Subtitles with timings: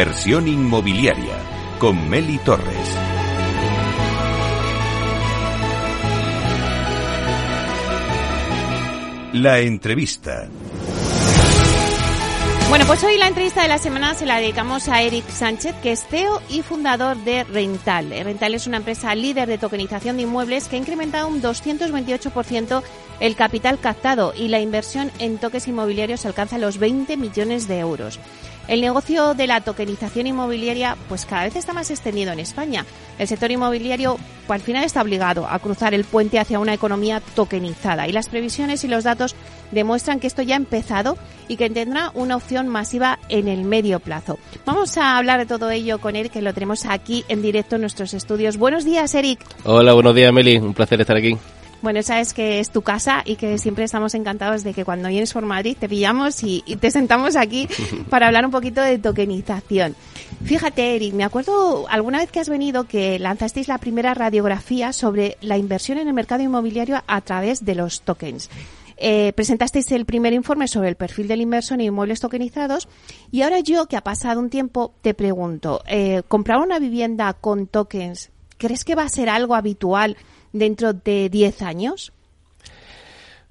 [0.00, 1.36] Inversión inmobiliaria
[1.78, 2.96] con Meli Torres.
[9.34, 10.48] La entrevista.
[12.70, 15.92] Bueno, pues hoy la entrevista de la semana se la dedicamos a Eric Sánchez, que
[15.92, 18.08] es CEO y fundador de Rental.
[18.24, 22.82] Rental es una empresa líder de tokenización de inmuebles que ha incrementado un 228%
[23.18, 28.18] el capital captado y la inversión en toques inmobiliarios alcanza los 20 millones de euros.
[28.70, 32.86] El negocio de la tokenización inmobiliaria pues cada vez está más extendido en España.
[33.18, 37.20] El sector inmobiliario pues, al final está obligado a cruzar el puente hacia una economía
[37.34, 39.34] tokenizada y las previsiones y los datos
[39.72, 41.18] demuestran que esto ya ha empezado
[41.48, 44.38] y que tendrá una opción masiva en el medio plazo.
[44.64, 47.80] Vamos a hablar de todo ello con Eric, que lo tenemos aquí en directo en
[47.80, 48.56] nuestros estudios.
[48.56, 49.40] Buenos días, Eric.
[49.64, 50.58] Hola, buenos días, Meli.
[50.58, 51.36] Un placer estar aquí.
[51.82, 55.32] Bueno, sabes que es tu casa y que siempre estamos encantados de que cuando vienes
[55.32, 57.68] por Madrid te pillamos y, te sentamos aquí
[58.10, 59.96] para hablar un poquito de tokenización.
[60.44, 65.38] Fíjate, Eric, me acuerdo alguna vez que has venido que lanzasteis la primera radiografía sobre
[65.40, 68.50] la inversión en el mercado inmobiliario a través de los tokens.
[68.98, 72.86] Eh, presentasteis el primer informe sobre el perfil del inversor en inmuebles tokenizados
[73.30, 77.66] y ahora yo, que ha pasado un tiempo, te pregunto, eh, ¿comprar una vivienda con
[77.66, 80.18] tokens, crees que va a ser algo habitual
[80.52, 82.12] dentro de 10 años?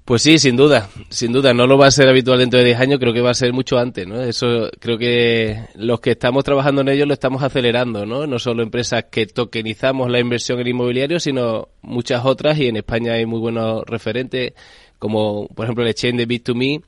[0.04, 2.80] Pues sí, sin duda, sin duda, no lo va a ser habitual dentro de 10
[2.80, 4.20] años, creo que va a ser mucho antes, ¿no?
[4.20, 8.26] Eso creo que los que estamos trabajando en ello lo estamos acelerando, ¿no?
[8.26, 13.12] No solo empresas que tokenizamos la inversión en inmobiliario, sino muchas otras y en España
[13.12, 14.54] hay muy buenos referentes
[14.98, 16.82] como por ejemplo el exchange de Bit2Me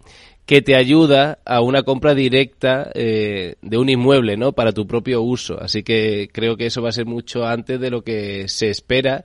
[0.45, 4.53] que te ayuda a una compra directa eh, de un inmueble, ¿no?
[4.53, 5.61] Para tu propio uso.
[5.61, 9.23] Así que creo que eso va a ser mucho antes de lo que se espera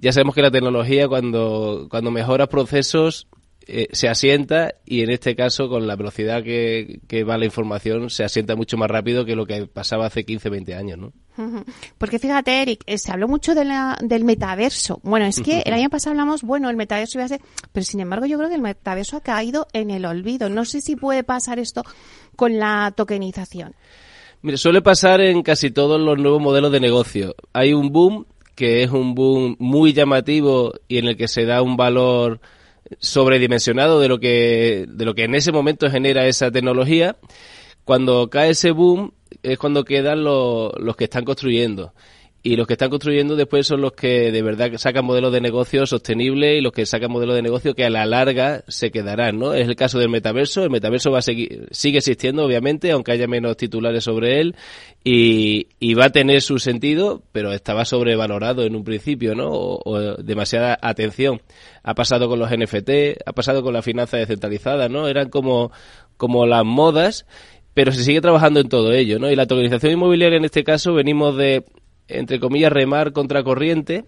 [0.00, 3.28] ya sabemos que la tecnología cuando, cuando mejora procesos
[3.66, 8.08] eh, se asienta y en este caso con la velocidad que, que, va la información
[8.08, 11.12] se asienta mucho más rápido que lo que pasaba hace 15, 20 años, ¿no?
[11.96, 15.00] Porque fíjate, Eric, eh, se habló mucho de la, del metaverso.
[15.02, 17.40] Bueno, es que el año pasado hablamos, bueno, el metaverso iba a ser,
[17.72, 20.50] pero sin embargo yo creo que el metaverso ha caído en el olvido.
[20.50, 21.82] No sé si puede pasar esto
[22.36, 23.74] con la tokenización.
[24.42, 27.34] Mire, suele pasar en casi todos los nuevos modelos de negocio.
[27.52, 28.26] Hay un boom
[28.60, 32.42] que es un boom muy llamativo y en el que se da un valor
[32.98, 37.16] sobredimensionado de lo que de lo que en ese momento genera esa tecnología.
[37.84, 39.12] Cuando cae ese boom
[39.42, 41.94] es cuando quedan los, los que están construyendo
[42.42, 45.84] y los que están construyendo después son los que de verdad sacan modelos de negocio
[45.84, 49.52] sostenibles y los que sacan modelos de negocio que a la larga se quedarán, ¿no?
[49.52, 53.26] Es el caso del metaverso, el metaverso va a seguir, sigue existiendo obviamente, aunque haya
[53.26, 54.56] menos titulares sobre él
[55.04, 59.50] y, y va a tener su sentido, pero estaba sobrevalorado en un principio, ¿no?
[59.50, 61.42] O, demasiada atención.
[61.82, 65.08] Ha pasado con los NFT, ha pasado con la finanza descentralizada, ¿no?
[65.08, 65.72] Eran como,
[66.16, 67.26] como las modas
[67.72, 69.30] pero se sigue trabajando en todo ello, ¿no?
[69.30, 71.64] Y la tokenización inmobiliaria en este caso venimos de
[72.10, 74.04] entre comillas, remar contra corriente,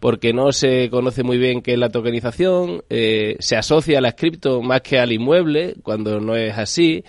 [0.00, 4.12] porque no se conoce muy bien qué es la tokenización, eh, se asocia a la
[4.12, 7.04] cripto más que al inmueble, cuando no es así,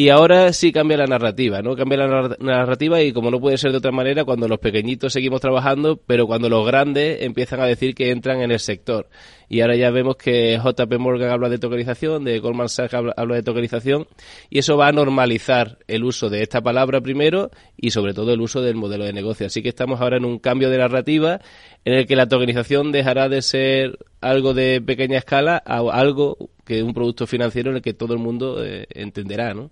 [0.00, 1.76] y ahora sí cambia la narrativa, ¿no?
[1.76, 5.42] Cambia la narrativa y como no puede ser de otra manera, cuando los pequeñitos seguimos
[5.42, 9.10] trabajando, pero cuando los grandes empiezan a decir que entran en el sector.
[9.50, 13.42] Y ahora ya vemos que JP Morgan habla de tokenización, de Goldman Sachs habla, de
[13.42, 14.06] tokenización,
[14.48, 18.40] y eso va a normalizar el uso de esta palabra primero y sobre todo el
[18.40, 19.48] uso del modelo de negocio.
[19.48, 21.42] Así que estamos ahora en un cambio de narrativa
[21.84, 26.78] en el que la tokenización dejará de ser algo de pequeña escala a algo que
[26.78, 29.70] es un producto financiero en el que todo el mundo eh, entenderá, ¿no?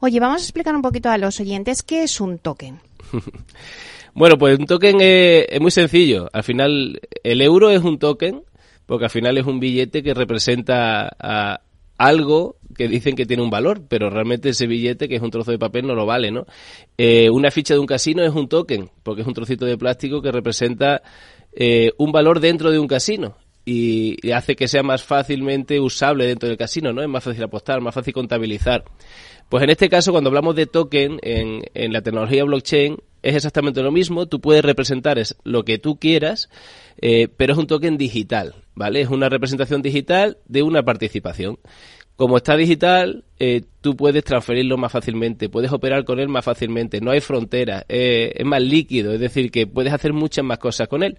[0.00, 2.80] Oye, vamos a explicar un poquito a los oyentes qué es un token.
[4.14, 6.28] bueno, pues un token es, muy sencillo.
[6.32, 8.42] Al final, el euro es un token,
[8.86, 11.60] porque al final es un billete que representa a
[11.98, 15.50] algo que dicen que tiene un valor, pero realmente ese billete, que es un trozo
[15.50, 16.46] de papel, no lo vale, ¿no?
[16.98, 20.22] Eh, una ficha de un casino es un token, porque es un trocito de plástico
[20.22, 21.02] que representa
[21.52, 23.36] eh, un valor dentro de un casino
[23.68, 27.02] y hace que sea más fácilmente usable dentro del casino, ¿no?
[27.02, 28.84] Es más fácil apostar, más fácil contabilizar.
[29.48, 32.96] Pues en este caso, cuando hablamos de token en, en la tecnología blockchain,
[33.26, 34.26] es exactamente lo mismo.
[34.26, 36.48] Tú puedes representar es lo que tú quieras,
[37.00, 39.00] eh, pero es un token digital, ¿vale?
[39.00, 41.58] Es una representación digital de una participación.
[42.16, 47.02] Como está digital, eh, tú puedes transferirlo más fácilmente, puedes operar con él más fácilmente,
[47.02, 50.88] no hay fronteras, eh, es más líquido, es decir, que puedes hacer muchas más cosas
[50.88, 51.18] con él.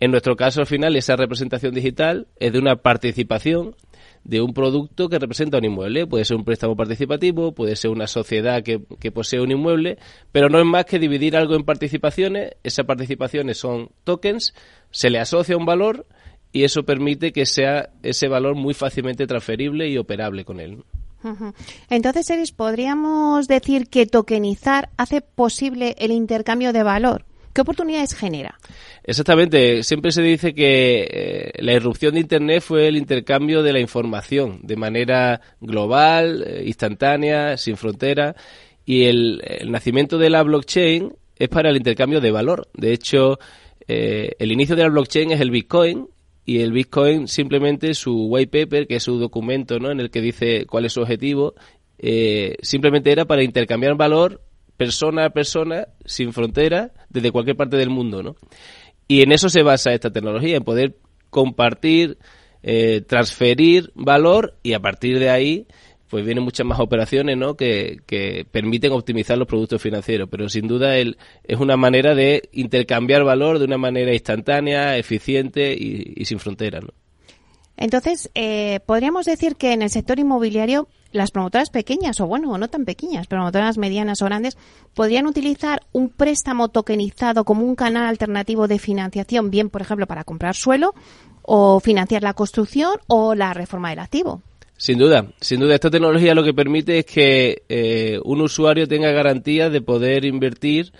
[0.00, 3.74] En nuestro caso, al final, esa representación digital es de una participación
[4.24, 6.06] de un producto que representa un inmueble.
[6.06, 9.98] Puede ser un préstamo participativo, puede ser una sociedad que, que, posee un inmueble,
[10.32, 12.52] pero no es más que dividir algo en participaciones.
[12.62, 14.54] Esas participaciones son tokens,
[14.90, 16.06] se le asocia un valor
[16.54, 20.84] y eso permite que sea ese valor muy fácilmente transferible y operable con él.
[21.90, 27.24] Entonces, Eris, ¿podríamos decir que tokenizar hace posible el intercambio de valor?
[27.52, 28.56] ¿Qué oportunidades genera?
[29.02, 29.82] Exactamente.
[29.82, 34.60] Siempre se dice que eh, la irrupción de Internet fue el intercambio de la información
[34.62, 38.36] de manera global, eh, instantánea, sin frontera.
[38.84, 42.68] Y el, nacimiento de la blockchain es para el intercambio de valor.
[42.74, 43.40] De hecho,
[43.88, 46.08] eh, el inicio de la blockchain es el Bitcoin
[46.44, 49.90] y el Bitcoin simplemente su white paper, que es su documento ¿no?
[49.90, 51.54] en el que dice cuál es su objetivo,
[52.60, 54.42] simplemente era para intercambiar valor
[54.76, 58.36] persona a persona, sin frontera, desde cualquier parte del mundo, ¿no?
[59.06, 60.96] Y en eso se basa esta tecnología, en poder
[61.30, 62.18] compartir,
[62.62, 65.66] eh, transferir valor y a partir de ahí
[66.14, 67.56] pues vienen muchas más operaciones ¿no?
[67.56, 70.28] que, que permiten optimizar los productos financieros.
[70.30, 75.74] Pero sin duda el, es una manera de intercambiar valor de una manera instantánea, eficiente
[75.74, 76.84] y, sin fronteras.
[76.84, 76.90] ¿no?
[77.76, 82.68] Entonces, eh, podríamos decir que en el sector inmobiliario las promotoras pequeñas, o bueno, no
[82.68, 84.56] tan pequeñas, promotoras medianas o grandes,
[84.94, 90.22] podrían utilizar un préstamo tokenizado como un canal alternativo de financiación, bien, por ejemplo, para
[90.22, 90.94] comprar suelo
[91.42, 94.42] o financiar la construcción o la reforma del activo.
[94.76, 99.12] Sin duda, sin duda, esta tecnología lo que permite es que eh, un usuario tenga
[99.12, 100.92] garantía de poder invertir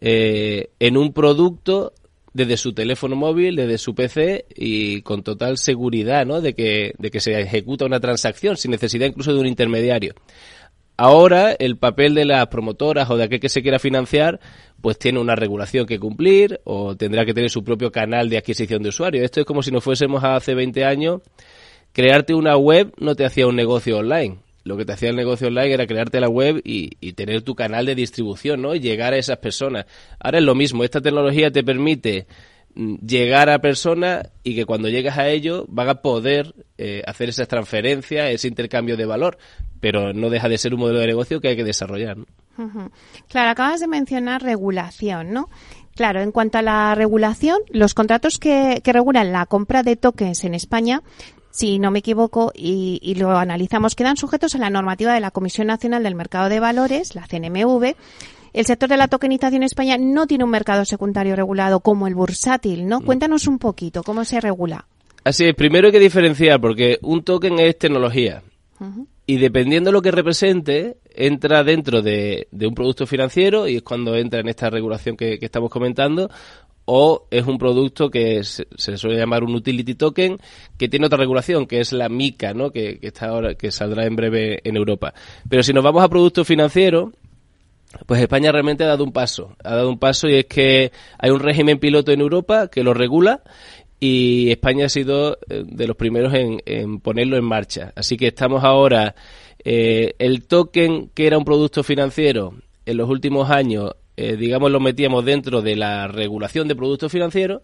[0.00, 1.92] eh, en un producto
[2.32, 6.40] desde su teléfono móvil, desde su PC y con total seguridad ¿no?
[6.40, 10.14] de, que, de que se ejecuta una transacción sin necesidad incluso de un intermediario.
[10.96, 14.40] Ahora el papel de las promotoras o de aquel que se quiera financiar
[14.80, 18.82] pues tiene una regulación que cumplir o tendrá que tener su propio canal de adquisición
[18.82, 19.24] de usuarios.
[19.24, 21.20] Esto es como si nos fuésemos hace 20 años,
[21.92, 24.38] crearte una web no te hacía un negocio online
[24.68, 27.86] lo que te hacía el negocio online era crearte la web y, tener tu canal
[27.86, 28.74] de distribución, ¿no?
[28.74, 29.86] Y llegar a esas personas.
[30.20, 32.26] Ahora es lo mismo, esta tecnología te permite
[32.74, 37.30] mm, llegar a personas y que cuando llegas a ellos van a poder eh, hacer
[37.30, 39.38] esas transferencias, ese intercambio de valor,
[39.80, 42.18] pero no deja de ser un modelo de negocio que hay que desarrollar.
[43.28, 45.48] Claro, acabas de mencionar regulación, ¿no?
[45.94, 50.44] Claro, en cuanto a la regulación, los contratos que, que regulan la compra de tokens
[50.44, 51.02] en España
[51.50, 55.66] si no me equivoco, y, lo analizamos, quedan sujetos a la normativa de la Comisión
[55.66, 57.94] Nacional del Mercado de Valores, la CNMV.
[58.52, 62.14] El sector de la tokenización en España no tiene un mercado secundario regulado como el
[62.14, 63.00] bursátil, ¿no?
[63.00, 63.04] Mm.
[63.04, 64.86] Cuéntanos un poquito cómo se regula.
[65.24, 68.42] Así es, primero hay que diferenciar porque un token es tecnología.
[69.26, 74.14] Y dependiendo de lo que represente, entra dentro de, un producto financiero y es cuando
[74.14, 76.30] entra en esta regulación que estamos comentando,
[76.90, 80.38] o es un producto que se, suele llamar un utility token
[80.78, 82.70] que tiene otra regulación que es la MICA, ¿no?
[82.70, 85.12] Que, está ahora que saldrá en breve en Europa.
[85.50, 87.10] Pero si nos vamos a productos financieros,
[88.06, 91.30] pues España realmente ha dado un paso, ha dado un paso y es que hay
[91.30, 93.42] un régimen piloto en Europa que lo regula
[94.00, 97.92] y España ha sido eh, de los primeros en, ponerlo en marcha.
[97.96, 99.14] Así que estamos ahora,
[99.62, 102.54] eh, el token que era un producto financiero
[102.86, 107.62] en los últimos años eh, digamos, lo metíamos dentro de la regulación de productos financieros,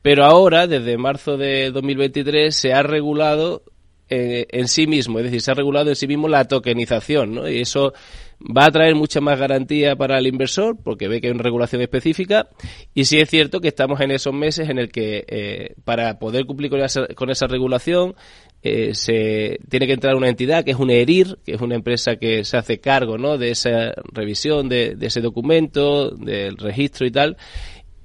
[0.00, 3.64] pero ahora, desde marzo de 2023, se ha regulado
[4.08, 7.48] en sí mismo, es decir, se ha regulado en sí mismo la tokenización, ¿no?
[7.48, 7.92] Y eso
[8.40, 11.82] va a traer mucha más garantía para el inversor, porque ve que hay una regulación
[11.82, 12.48] específica,
[12.94, 16.46] y sí es cierto que estamos en esos meses en el que, eh, para poder
[16.46, 18.14] cumplir con esa, con esa regulación,
[18.60, 22.16] eh, se tiene que entrar una entidad que es un ERIR, que es una empresa
[22.16, 23.38] que se hace cargo ¿no?
[23.38, 27.36] de esa revisión de, ese documento, del registro y tal.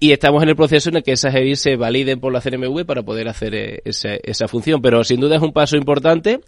[0.03, 2.86] Y estamos en el proceso en el que esas ERIR se validen por la CNMV
[2.86, 4.81] para poder hacer eh, esa, esa función.
[4.81, 6.41] Pero sin duda es un paso importante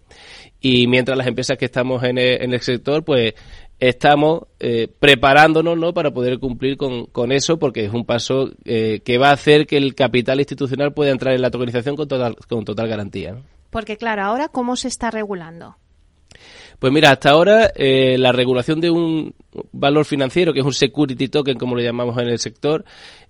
[0.60, 3.34] y mientras las empresas que estamos en el, sector, pues
[3.80, 5.94] estamos eh, preparándonos ¿no?
[5.94, 9.78] para poder cumplir con, con, eso, porque es un paso que va a hacer que
[9.78, 13.38] el capital institucional pueda entrar en la tokenización con total, con total garantía.
[13.70, 15.78] Porque claro, ahora ¿cómo se está regulando?
[16.80, 19.34] Pues mira, hasta ahora eh, la regulación de un
[19.72, 22.84] valor financiero, que es un security token, como lo llamamos en el sector,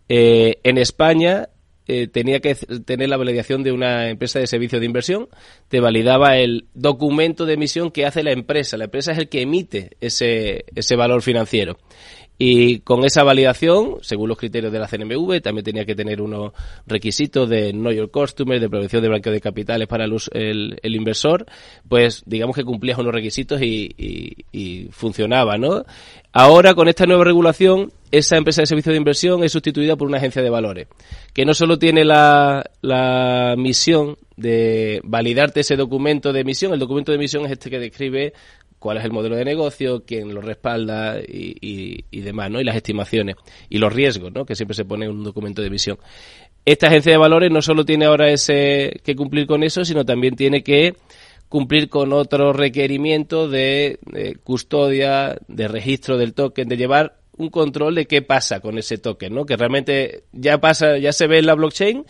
[0.09, 1.49] eh, en España
[1.87, 5.29] eh, tenía que tener la validación de una empresa de servicio de inversión,
[5.67, 8.77] te validaba el documento de emisión que hace la empresa.
[8.77, 11.77] La empresa es el que emite ese, ese valor financiero.
[12.37, 16.51] Y con esa validación, según los criterios de la CNMV, también tenía que tener unos
[16.85, 21.45] requisitos de Know Your Customer, de prevención de blanqueo de capitales para el, el, inversor,
[21.87, 25.85] pues digamos que cumplías unos requisitos y, funcionaba, ¿no?
[26.33, 30.17] Ahora, con esta nueva regulación, esa empresa de servicio de inversión es sustituida por una
[30.17, 30.87] agencia de valores,
[31.33, 37.13] que no solo tiene la, la misión de validarte ese documento de emisión, el documento
[37.13, 38.33] de emisión es este que describe
[38.85, 42.61] cuál es el modelo de negocio, quién lo respalda y, demás, ¿no?
[42.61, 43.35] Y las estimaciones
[43.67, 44.45] y los riesgos, ¿no?
[44.45, 45.97] Que siempre se pone en un documento de emisión.
[46.65, 50.35] Esta agencia de valores no solo tiene ahora ese que cumplir con eso, sino también
[50.35, 50.93] tiene que
[51.49, 53.97] cumplir con otros requerimientos de,
[54.43, 59.33] custodia, de registro del token, de llevar un control de qué pasa con ese token,
[59.33, 59.47] ¿no?
[59.47, 62.05] Que realmente ya pasa, ya se ve en la blockchain,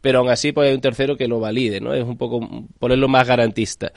[0.00, 1.94] pero aún así pues hay un tercero que lo valide, ¿no?
[1.94, 2.40] Es un poco
[2.78, 3.92] ponerlo más garantista.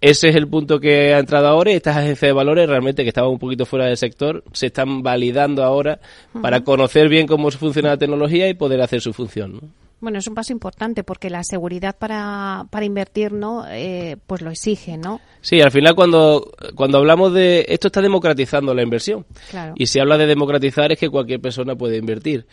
[0.00, 3.08] Ese es el punto que ha entrado ahora y estas agencias de valores realmente que
[3.08, 6.00] estaban un poquito fuera del sector se están validando ahora
[6.40, 9.86] para conocer bien cómo funciona la tecnología y poder hacer su función, ¿no?
[9.98, 13.64] Bueno, es un paso importante porque la seguridad para, para invertir, ¿no?
[13.68, 15.20] Eh, pues lo exige, ¿no?
[15.40, 17.64] Sí, al final cuando, cuando hablamos de...
[17.68, 19.24] Esto está democratizando la inversión.
[19.50, 19.72] Claro.
[19.74, 22.46] Y si habla de democratizar es que cualquier persona puede invertir.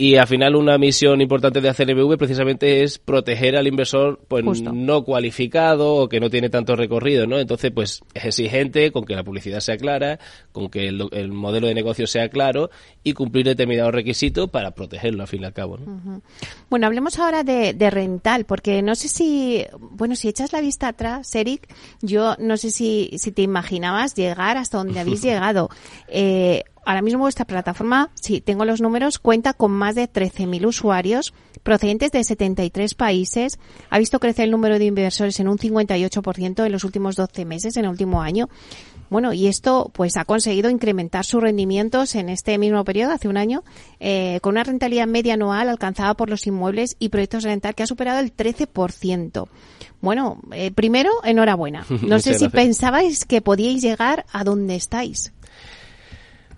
[0.00, 5.02] Y al final una misión importante de CNBV precisamente es proteger al inversor pues no
[5.02, 7.36] cualificado o que no tiene tanto recorrido, ¿no?
[7.36, 10.20] Entonces, pues es exigente con que la publicidad sea clara,
[10.52, 12.70] con que el, modelo de negocio sea claro
[13.02, 16.22] y cumplir determinados requisitos para protegerlo al fin y al cabo, ¿no?
[16.70, 20.86] Bueno, hablemos ahora de, de, rental, porque no sé si, bueno, si echas la vista
[20.86, 25.70] atrás, Eric, yo no sé si, si te imaginabas llegar hasta donde habéis llegado.
[26.06, 31.34] Eh, ahora mismo vuestra plataforma, si tengo los números, cuenta con más de 13.000 usuarios
[31.62, 33.58] procedentes de 73 países.
[33.90, 37.76] Ha visto crecer el número de inversores en un 58% en los últimos 12 meses,
[37.76, 38.48] en el último año.
[39.10, 43.38] Bueno, y esto pues ha conseguido incrementar sus rendimientos en este mismo periodo, hace un
[43.38, 43.64] año,
[44.00, 47.82] eh, con una rentabilidad media anual alcanzada por los inmuebles y proyectos de rental que
[47.82, 49.48] ha superado el 13%.
[50.00, 51.84] Bueno, eh, primero, enhorabuena.
[52.08, 55.32] No sé si pensabais que podíais llegar a donde estáis.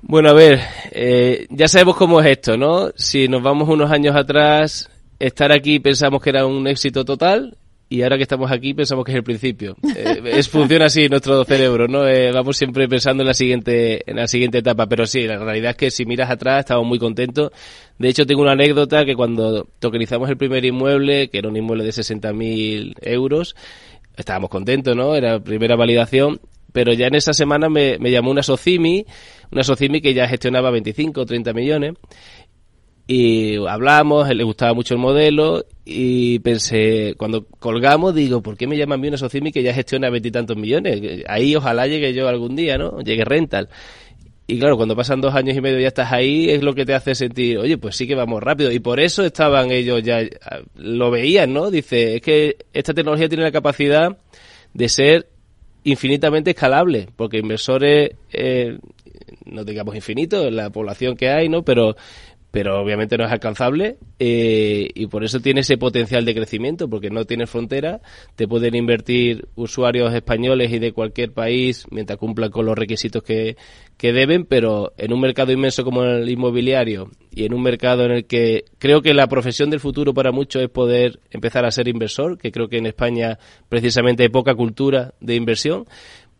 [0.02, 0.61] Bueno, a ver,
[0.92, 2.90] eh, ya sabemos cómo es esto, ¿no?
[2.97, 7.57] Si nos vamos unos años atrás, estar aquí pensamos que era un éxito total
[7.88, 9.76] y ahora que estamos aquí pensamos que es el principio.
[9.95, 12.07] Eh, es, funciona así nuestro cerebro, ¿no?
[12.09, 15.73] Eh, vamos siempre pensando en la siguiente en la siguiente etapa, pero sí, la realidad
[15.73, 17.50] es que si miras atrás estamos muy contentos.
[17.99, 21.85] De hecho, tengo una anécdota que cuando tokenizamos el primer inmueble, que era un inmueble
[21.85, 23.54] de 60.000 euros,
[24.16, 25.14] estábamos contentos, ¿no?
[25.14, 26.40] Era la primera validación
[26.73, 29.07] pero ya en esa semana me, llamó una Socimi,
[29.50, 31.95] una Socimi que ya gestionaba 25 o 30 millones,
[33.07, 38.76] y hablamos, le gustaba mucho el modelo, y pensé, cuando colgamos, digo, ¿por qué me
[38.76, 41.25] llaman a mí una Socimi que ya gestiona veintitantos millones?
[41.26, 43.00] Ahí ojalá llegue yo algún día, ¿no?
[43.00, 43.69] Llegue Rental.
[44.47, 46.85] Y claro, cuando pasan dos años y medio y ya estás ahí, es lo que
[46.85, 48.73] te hace sentir, oye, pues sí que vamos rápido.
[48.73, 50.21] Y por eso estaban ellos ya,
[50.75, 51.71] lo veían, ¿no?
[51.71, 54.19] Dice, es que esta tecnología tiene la capacidad
[54.75, 55.28] de ser
[55.85, 58.79] infinitamente escalable, porque inversores, eh,
[59.45, 61.63] no digamos infinitos, la población que hay, ¿no?
[61.65, 61.97] Pero
[62.50, 67.11] pero obviamente no es alcanzable eh, y por eso tiene ese potencial de crecimiento, porque
[67.11, 68.00] no tiene frontera,
[68.35, 73.57] te pueden invertir usuarios españoles y de cualquier país mientras cumplan con los requisitos que,
[73.97, 78.12] que deben, pero en un mercado inmenso como el inmobiliario y en un mercado en
[78.12, 81.87] el que creo que la profesión del futuro para muchos es poder empezar a ser
[81.87, 83.38] inversor, que creo que en España
[83.69, 85.85] precisamente hay poca cultura de inversión,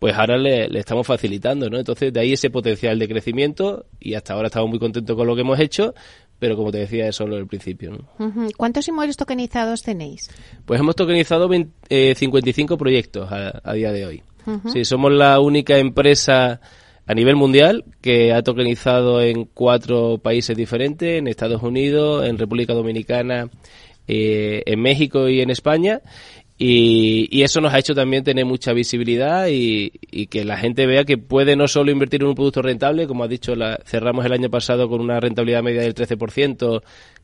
[0.00, 1.78] pues ahora le, estamos facilitando, ¿no?
[1.78, 5.35] Entonces, de ahí ese potencial de crecimiento y hasta ahora estamos muy contentos con lo
[5.35, 5.95] que hemos hecho,
[6.38, 7.90] pero como te decía, es solo el principio.
[7.90, 8.33] ¿no?
[8.57, 10.30] ¿Cuántos inmuebles tokenizados tenéis?
[10.64, 14.23] Pues hemos tokenizado 55 eh, proyectos a, día de hoy.
[14.73, 16.62] Sí, somos la única empresa
[17.07, 22.73] a nivel mundial que ha tokenizado en cuatro países diferentes, en Estados Unidos, en República
[22.73, 23.50] Dominicana,
[24.09, 26.00] eh, en México y en España.
[26.62, 29.90] Y, eso nos ha hecho también tener mucha visibilidad y,
[30.26, 33.28] que la gente vea que puede no solo invertir en un producto rentable, como ha
[33.28, 36.82] dicho, la, cerramos el año pasado con una rentabilidad media del 13%,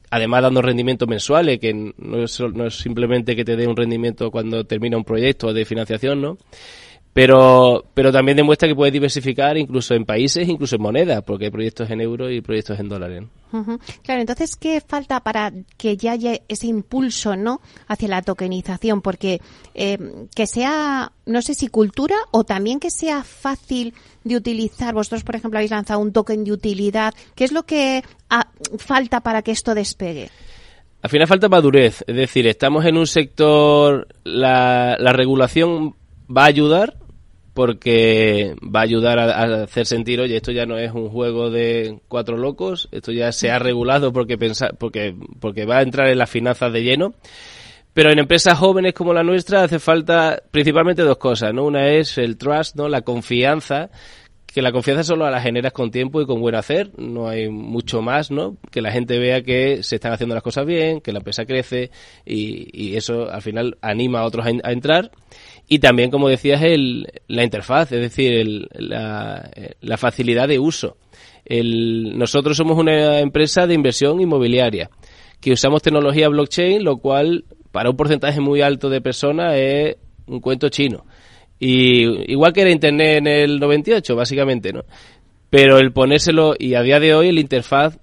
[0.09, 4.31] además dando rendimientos mensuales, que no es, no es simplemente que te dé un rendimiento
[4.31, 6.39] cuando termina un proyecto de financiación, ¿no?
[7.17, 11.51] Pero, pero también demuestra que puede diversificar incluso en países, incluso en monedas, porque hay
[11.51, 13.25] proyectos en euros y proyectos en dólares.
[14.03, 19.01] Claro, entonces, ¿qué falta para que ya haya ese impulso no hacia la tokenización?
[19.01, 19.41] Porque
[19.73, 19.97] eh,
[20.35, 24.93] que sea, no sé si cultura o también que sea fácil de utilizar.
[24.93, 27.15] Vosotros, por ejemplo, habéis lanzado un token de utilidad.
[27.35, 28.05] ¿Qué es lo que
[28.77, 30.29] falta para que esto despegue?
[31.01, 35.95] Al final falta madurez, es decir, estamos en un sector, la, la regulación
[36.29, 36.99] va a ayudar,
[37.57, 42.01] porque va a ayudar a, hacer sentir, oye, esto ya no es un juego de
[42.07, 46.19] cuatro locos, esto ya se ha regulado porque, pensa, porque, porque va a entrar en
[46.19, 47.15] las finanzas de lleno.
[47.95, 51.65] Pero en empresas jóvenes como la nuestra hace falta principalmente dos cosas, ¿no?
[51.65, 52.91] Una es el trust, ¿no?
[52.91, 53.89] La confianza,
[54.45, 58.03] que la confianza solo la generas con tiempo y con buen hacer, no hay mucho
[58.03, 58.59] más, ¿no?
[58.71, 61.91] Que la gente vea que se están haciendo las cosas bien, que la empresa crece
[62.27, 65.11] y, y eso al final anima a otros a entrar.
[65.69, 70.97] Y también, como decías, el, la interfaz, es decir, la, facilidad de uso.
[71.45, 74.91] El, nosotros somos una empresa de inversión inmobiliaria
[75.41, 79.97] que usamos tecnología blockchain, lo cual para un porcentaje muy alto de personas es
[80.27, 81.05] un cuento chino.
[81.59, 84.85] Y igual que era Internet en el 98, básicamente, ¿no?
[85.51, 87.99] Pero el ponérselo, y a día de hoy el interfaz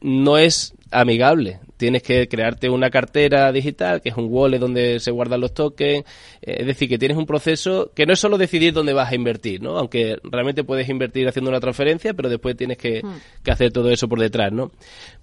[0.00, 1.60] no es amigable.
[1.76, 6.04] Tienes que crearte una cartera digital, que es un wallet donde se guardan los tokens.
[6.42, 9.14] Eh, es decir, que tienes un proceso que no es solo decidir dónde vas a
[9.14, 9.78] invertir, ¿no?
[9.78, 13.42] Aunque realmente puedes invertir haciendo una transferencia, pero después tienes que, hmm.
[13.42, 14.72] que hacer todo eso por detrás, ¿no?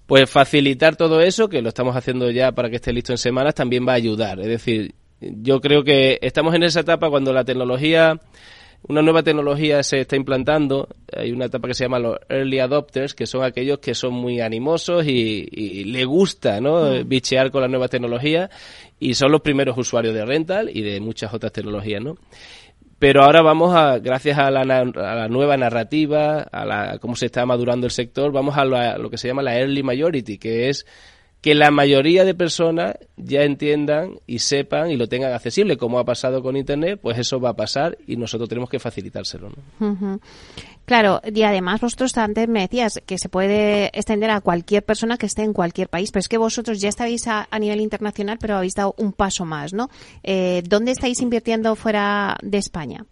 [0.06, 3.54] Pues facilitar todo eso, que lo estamos haciendo ya para que esté listo en semanas,
[3.54, 4.40] también va a ayudar.
[4.40, 8.20] Es decir, yo creo que estamos en esa etapa cuando la tecnología
[8.88, 10.88] una nueva tecnología se está implantando.
[11.12, 14.40] Hay una etapa que se llama los early adopters, que son aquellos que son muy
[14.40, 16.90] animosos y, y le gusta ¿no?
[16.90, 17.08] Mm.
[17.08, 18.50] bichear con las nuevas tecnologías
[18.98, 22.02] y son los primeros usuarios de rental y de muchas otras tecnologías.
[22.02, 22.16] ¿no?
[22.98, 27.26] Pero ahora vamos a, gracias a la, a la, nueva narrativa, a la, cómo se
[27.26, 30.86] está madurando el sector, vamos a lo que se llama la early majority, que es
[31.46, 36.04] que la mayoría de personas ya entiendan y sepan y lo tengan accesible, como ha
[36.04, 39.52] pasado con Internet, pues eso va a pasar y nosotros tenemos que facilitárselo.
[40.86, 45.26] Claro, y además vosotros antes me decías que se puede extender a cualquier persona que
[45.26, 48.74] esté en cualquier país, pero es que vosotros ya estáis a, nivel internacional, pero habéis
[48.74, 49.88] dado un paso más, ¿no?
[50.24, 53.06] Eh, ¿Dónde estáis invirtiendo fuera de España?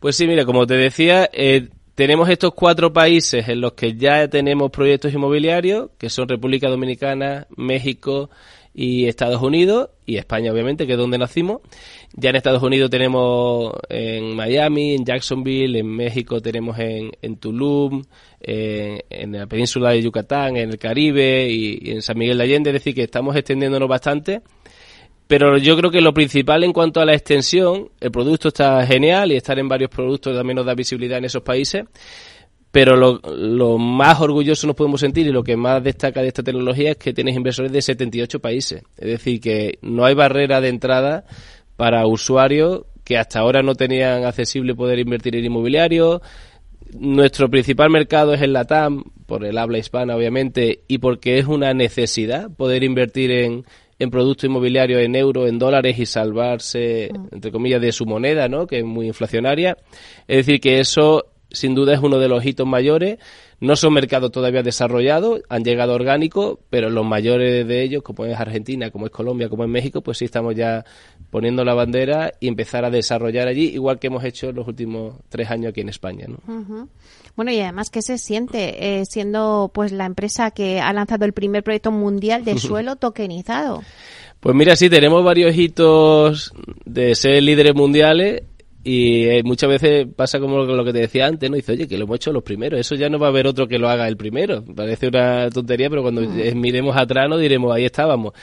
[0.00, 4.28] Pues sí, mira, como te decía, eh, tenemos estos cuatro países en los que ya
[4.28, 8.30] tenemos proyectos inmobiliarios, que son República Dominicana, México
[8.74, 11.60] y Estados Unidos, y España obviamente, que es donde nacimos.
[12.14, 18.02] Ya en Estados Unidos tenemos en Miami, en Jacksonville, en México tenemos en, en Tulum,
[18.40, 22.70] en la península de Yucatán, en el Caribe y, y en San Miguel de Allende,
[22.70, 24.42] es decir, que estamos extendiéndonos bastante.
[25.26, 29.32] Pero yo creo que lo principal en cuanto a la extensión, el producto está genial
[29.32, 31.84] y estar en varios productos también nos da visibilidad en esos países.
[32.70, 36.90] Pero lo, más orgulloso nos podemos sentir y lo que más destaca de esta tecnología
[36.90, 38.82] es que tienes inversores de 78 países.
[38.98, 41.24] Es decir, que no hay barrera de entrada
[41.76, 46.20] para usuarios que hasta ahora no tenían accesible poder invertir en inmobiliario.
[46.98, 51.74] Nuestro principal mercado es el LATAM, por el habla hispana obviamente, y porque es una
[51.74, 53.64] necesidad poder invertir en,
[53.98, 57.34] en productos inmobiliarios en euros, en dólares y salvarse, mm.
[57.34, 58.66] entre comillas, de su moneda, ¿no?
[58.66, 59.76] Que es muy inflacionaria.
[60.26, 63.18] Es decir, que eso sin duda es uno de los hitos mayores.
[63.60, 68.38] No son mercados todavía desarrollados, han llegado orgánicos, pero los mayores de ellos, como es
[68.38, 70.84] Argentina, como es Colombia, como es México, pues sí estamos ya
[71.30, 75.50] poniendo la bandera y empezar a desarrollar allí, igual que hemos hecho los últimos tres
[75.50, 76.26] años aquí en España.
[76.28, 76.88] ¿no?
[77.36, 81.32] Bueno, y además, ¿qué se siente eh, siendo pues la empresa que ha lanzado el
[81.32, 83.82] primer proyecto mundial de suelo tokenizado?
[84.40, 86.52] Pues mira, sí, tenemos varios hitos
[86.84, 88.42] de ser líderes mundiales
[88.84, 91.56] y eh, muchas veces pasa como lo que te decía antes, ¿no?
[91.56, 93.66] Dice, oye, que lo hemos hecho los primeros, eso ya no va a haber otro
[93.66, 94.62] que lo haga el primero.
[94.62, 96.54] Parece una tontería, pero cuando mm.
[96.54, 98.34] miremos atrás nos diremos, ahí estábamos.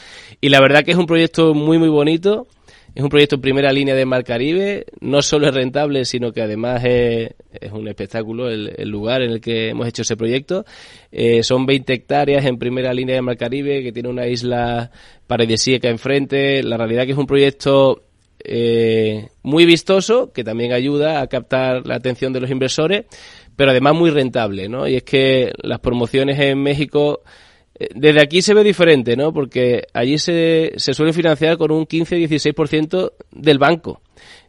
[0.41, 2.47] Y la verdad que es un proyecto muy, muy bonito.
[2.93, 4.85] Es un proyecto en primera línea de Mar Caribe.
[4.99, 7.31] No solo es rentable, sino que además es,
[7.71, 10.65] un espectáculo el, lugar en el que hemos hecho ese proyecto.
[11.11, 14.91] Eh, son 20 hectáreas en primera línea de Mar Caribe, que tiene una isla
[15.25, 16.63] paradisíaca enfrente.
[16.63, 18.03] La realidad que es un proyecto
[18.43, 23.05] eh, muy vistoso, que también ayuda a captar la atención de los inversores,
[23.55, 24.85] pero además muy rentable, ¿no?
[24.85, 27.21] Y es que las promociones en México
[27.93, 29.33] desde aquí se ve diferente, ¿no?
[29.33, 34.01] Porque allí se, se suele financiar con un 15-16% del banco.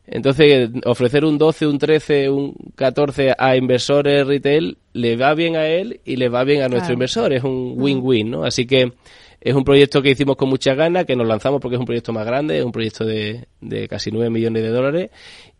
[0.07, 5.66] Entonces, ofrecer un 12, un 13, un 14 a inversores retail le va bien a
[5.66, 7.33] él y le va bien a nuestro inversor.
[7.33, 8.45] Es un win-win, ¿no?
[8.45, 8.92] Así que
[9.40, 12.12] es un proyecto que hicimos con mucha ganas, que nos lanzamos porque es un proyecto
[12.12, 15.11] más grande, es un proyecto de, de casi 9 millones de dólares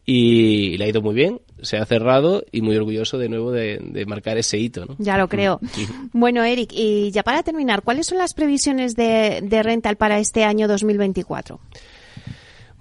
[0.05, 4.05] y le ha ido muy bien, se ha cerrado y muy orgulloso de nuevo de,
[4.07, 4.85] marcar ese hito.
[4.87, 4.97] ¿no?
[4.99, 5.61] Ya lo creo.
[6.13, 10.45] bueno, Eric, y ya para terminar, ¿cuáles son las previsiones de, de rental para este
[10.45, 11.61] año 2024?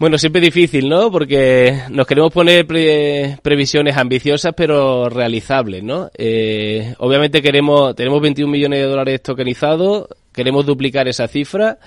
[0.02, 1.12] Bueno, siempre difícil, ¿no?
[1.12, 6.10] Porque nos queremos poner previsiones ambiciosas pero realizables, ¿no?
[6.18, 11.78] Eh, obviamente queremos, tenemos 21 millones de dólares tokenizados, queremos duplicar esa cifra.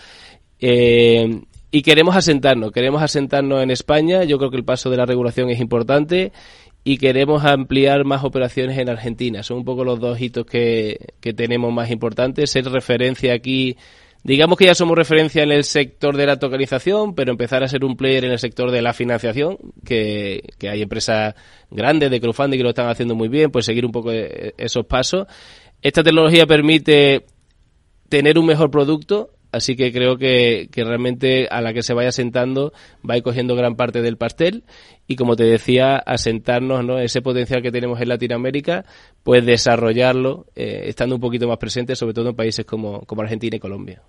[0.61, 1.41] Eh,
[1.73, 4.23] y queremos asentarnos, queremos asentarnos en España.
[4.23, 6.31] Yo creo que el paso de la regulación es importante
[6.85, 9.43] y queremos ampliar más operaciones en Argentina.
[9.43, 12.51] Son un poco los dos hitos que, tenemos más importantes.
[12.51, 13.79] Ser referencia aquí,
[14.23, 17.87] digamos que ya somos referencia en el sector de la tokenización, pero empezar a ser
[17.87, 21.35] un player en el sector de la financiación, que, que hay empresas
[21.71, 25.27] grandes de crowdfunding que lo están haciendo muy bien, pues seguir un poco esos pasos.
[25.81, 27.25] Esta tecnología permite
[28.11, 32.13] tener un mejor producto, así que creo que, que realmente a la que se vaya
[32.13, 32.73] sentando
[33.09, 34.65] va a ir cogiendo gran parte del pastel
[35.07, 36.99] y como te decía, asentarnos, ¿no?
[36.99, 38.87] Ese potencial que tenemos en Latinoamérica,
[39.23, 43.57] pues desarrollarlo, eh, estando un poquito más presente, sobre todo en países como, como Argentina
[43.57, 44.03] y Colombia.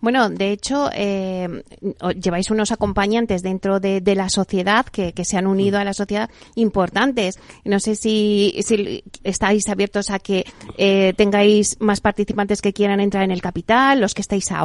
[0.00, 1.48] Bueno, de hecho, eh,
[2.20, 6.28] lleváis unos acompañantes dentro de, la sociedad que, que, se han unido a la sociedad
[6.56, 7.38] importantes.
[7.64, 10.44] No sé si, si estáis abiertos a que
[10.76, 14.59] eh, tengáis más participantes que quieran entrar en el capital, los que estáis ahora.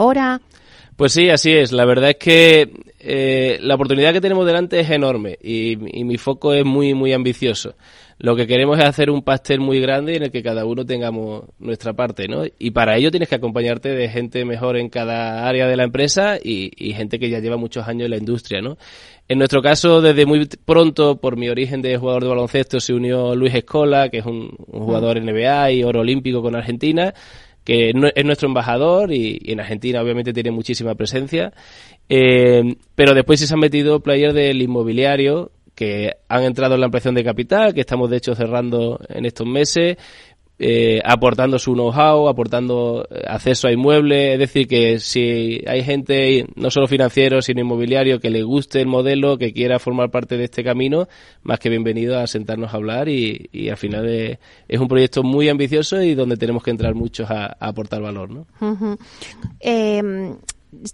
[0.95, 1.71] Pues sí, así es.
[1.73, 6.53] La verdad es que eh, la oportunidad que tenemos delante es enorme y, mi foco
[6.53, 7.75] es muy, muy ambicioso.
[8.17, 11.43] Lo que queremos es hacer un pastel muy grande en el que cada uno tengamos
[11.59, 12.43] nuestra parte, ¿no?
[12.57, 16.37] Y para ello tienes que acompañarte de gente mejor en cada área de la empresa
[16.41, 18.77] y, gente que ya lleva muchos años en la industria, ¿no?
[19.27, 23.35] En nuestro caso, desde muy pronto, por mi origen de jugador de baloncesto, se unió
[23.35, 27.13] Luis Escola, que es un, un jugador NBA y oro olímpico con Argentina
[27.65, 31.51] que es nuestro embajador y, en Argentina obviamente tiene muchísima presencia.
[32.07, 37.15] Eh, pero después se han metido players del inmobiliario que han entrado en la ampliación
[37.15, 39.97] de capital, que estamos de hecho cerrando en estos meses,
[40.57, 44.33] eh, aportando su know-how, aportando eh, acceso a inmuebles.
[44.33, 48.87] Es decir, que si hay gente, no solo financiero, sino inmobiliario, que le guste el
[48.87, 51.07] modelo, que quiera formar parte de este camino,
[51.43, 56.01] más que bienvenido a sentarnos a hablar y, al final es, un proyecto muy ambicioso
[56.01, 58.29] y donde tenemos que entrar muchos a, aportar valor.
[58.29, 58.47] ¿no?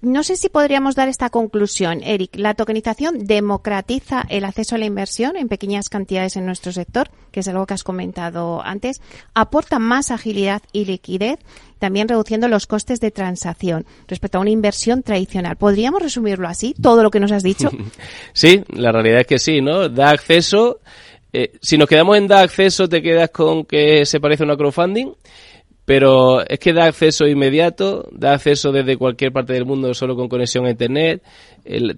[0.02, 2.36] No sé si podríamos dar esta conclusión, Eric.
[2.36, 7.41] La tokenización democratiza el acceso a la inversión en pequeñas cantidades en nuestro sector, que
[7.41, 9.02] es algo que has comentado antes,
[9.34, 11.39] aporta más agilidad y liquidez,
[11.80, 15.56] también reduciendo los costes de transacción respecto a una inversión tradicional.
[15.58, 17.70] ¿Podríamos resumirlo así, todo lo que nos has dicho?
[18.34, 19.89] Sí, la realidad es que sí, ¿no?
[19.89, 20.80] Da acceso.
[21.34, 24.58] Eh, si nos quedamos en da acceso, te quedas con que se parece a una
[24.58, 25.13] crowdfunding
[25.86, 30.30] pero es que da acceso inmediato, da acceso desde cualquier parte del mundo solo con
[30.30, 31.24] conexión a Internet,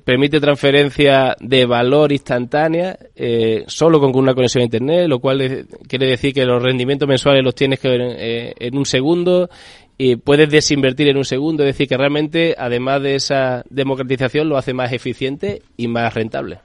[0.04, 6.08] permite transferencia de valor instantánea eh, solo con una conexión a Internet, lo cual quiere
[6.08, 9.50] decir que los rendimientos mensuales los tienes que ver eh, en un segundo
[9.98, 14.58] y puedes desinvertir en un segundo, es decir, que realmente además de esa democratización lo
[14.58, 16.60] hace más eficiente y más rentable.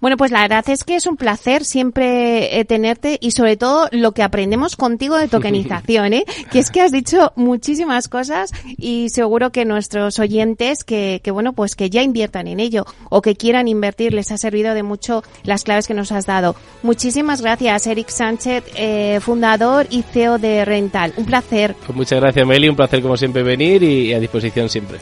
[0.00, 3.88] Bueno, pues la verdad es que es un placer siempre eh, tenerte y sobre todo
[3.92, 6.24] lo que aprendemos contigo de tokenización, ¿eh?
[6.50, 11.52] que es que has dicho muchísimas cosas y seguro que nuestros oyentes que, que, bueno,
[11.52, 15.22] pues que ya inviertan en ello o que quieran invertir les ha servido de mucho
[15.44, 16.56] las claves que nos has dado.
[16.82, 21.12] Muchísimas gracias, Eric Sánchez, eh, fundador y CEO de Rental.
[21.16, 21.74] Un placer.
[21.84, 22.68] Pues muchas gracias, Meli.
[22.68, 24.98] Un placer como siempre venir y, a disposición siempre.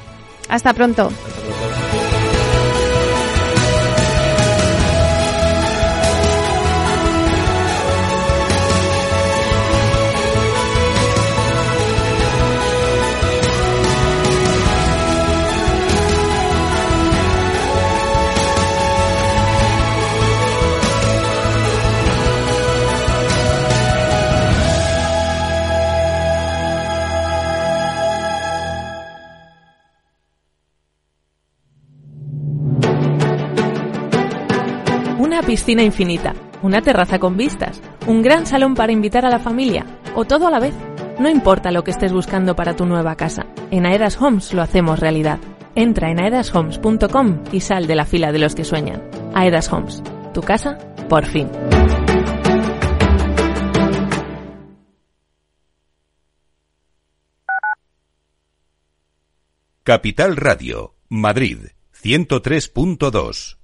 [0.49, 1.11] Hasta pronto.
[35.55, 39.87] Piscina infinita, una terraza con vistas, un gran salón para invitar a la familia,
[40.17, 40.75] o todo a la vez.
[41.21, 44.99] No importa lo que estés buscando para tu nueva casa, en Aedas Homes lo hacemos
[44.99, 45.38] realidad.
[45.77, 49.09] Entra en aedashomes.com y sal de la fila de los que sueñan.
[49.33, 50.77] Aedas Homes, tu casa,
[51.09, 51.49] por fin.
[59.85, 61.59] Capital Radio, Madrid,
[62.03, 63.63] 103.2.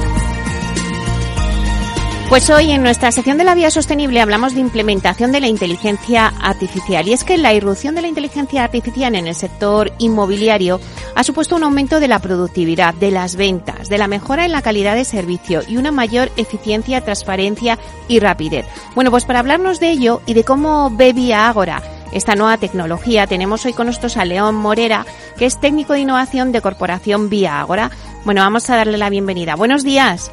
[2.31, 6.27] Pues hoy en nuestra sección de la vía sostenible hablamos de implementación de la inteligencia
[6.41, 7.05] artificial.
[7.05, 10.79] Y es que la irrupción de la inteligencia artificial en el sector inmobiliario
[11.13, 14.61] ha supuesto un aumento de la productividad, de las ventas, de la mejora en la
[14.61, 18.65] calidad de servicio y una mayor eficiencia, transparencia y rapidez.
[18.95, 23.27] Bueno, pues para hablarnos de ello y de cómo ve Vía Ágora esta nueva tecnología,
[23.27, 25.05] tenemos hoy con nosotros a León Morera,
[25.37, 27.91] que es técnico de innovación de Corporación Vía Ágora.
[28.23, 29.55] Bueno, vamos a darle la bienvenida.
[29.55, 30.31] Buenos días.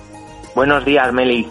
[0.54, 1.48] Buenos días, Meli.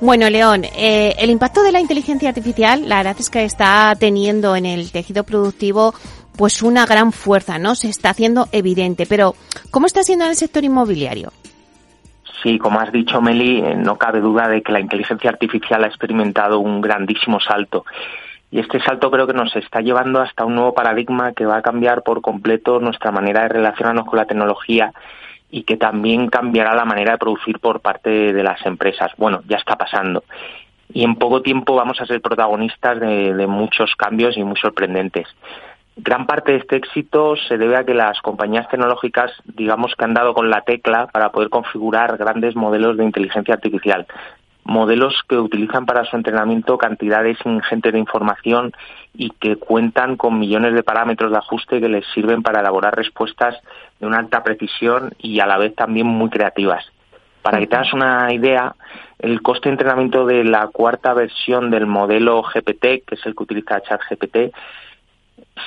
[0.00, 4.54] Bueno, León, eh, el impacto de la inteligencia artificial, la verdad es que está teniendo
[4.54, 5.92] en el tejido productivo
[6.36, 7.74] pues una gran fuerza, ¿no?
[7.74, 9.34] Se está haciendo evidente, pero
[9.72, 11.32] ¿cómo está siendo en el sector inmobiliario?
[12.44, 15.88] Sí, como has dicho, Meli, eh, no cabe duda de que la inteligencia artificial ha
[15.88, 17.84] experimentado un grandísimo salto.
[18.52, 21.62] Y este salto creo que nos está llevando hasta un nuevo paradigma que va a
[21.62, 24.92] cambiar por completo nuestra manera de relacionarnos con la tecnología
[25.50, 29.12] y que también cambiará la manera de producir por parte de las empresas.
[29.16, 30.24] Bueno, ya está pasando.
[30.92, 35.26] Y en poco tiempo vamos a ser protagonistas de, muchos cambios y muy sorprendentes.
[35.96, 40.14] Gran parte de este éxito se debe a que las compañías tecnológicas, digamos que han
[40.14, 44.06] dado con la tecla para poder configurar grandes modelos de inteligencia artificial,
[44.64, 48.72] modelos que utilizan para su entrenamiento cantidades ingentes de información
[49.12, 53.56] y que cuentan con millones de parámetros de ajuste que les sirven para elaborar respuestas
[54.00, 56.84] de una alta precisión y a la vez también muy creativas.
[57.42, 58.74] Para que te hagas una idea,
[59.18, 63.42] el coste de entrenamiento de la cuarta versión del modelo GPT, que es el que
[63.42, 64.54] utiliza ChatGPT,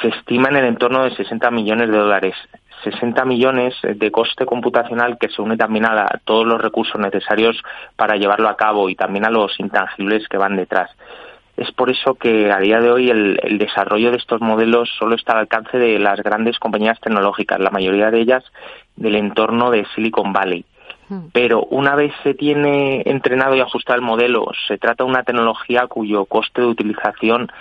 [0.01, 2.35] se estima en el entorno de 60 millones de dólares.
[2.83, 7.61] 60 millones de coste computacional que se une también a, todos los recursos necesarios
[7.95, 10.89] para llevarlo a cabo y también a los intangibles que van detrás.
[11.57, 15.33] Es por eso que a día de hoy el, desarrollo de estos modelos solo está
[15.33, 18.43] al alcance de las grandes compañías tecnológicas, la mayoría de ellas
[18.95, 20.65] del entorno de Silicon Valley.
[21.09, 21.27] Hmm.
[21.33, 25.87] Pero una vez se tiene entrenado y ajustado el modelo, se trata de una tecnología
[25.87, 27.51] cuyo coste de utilización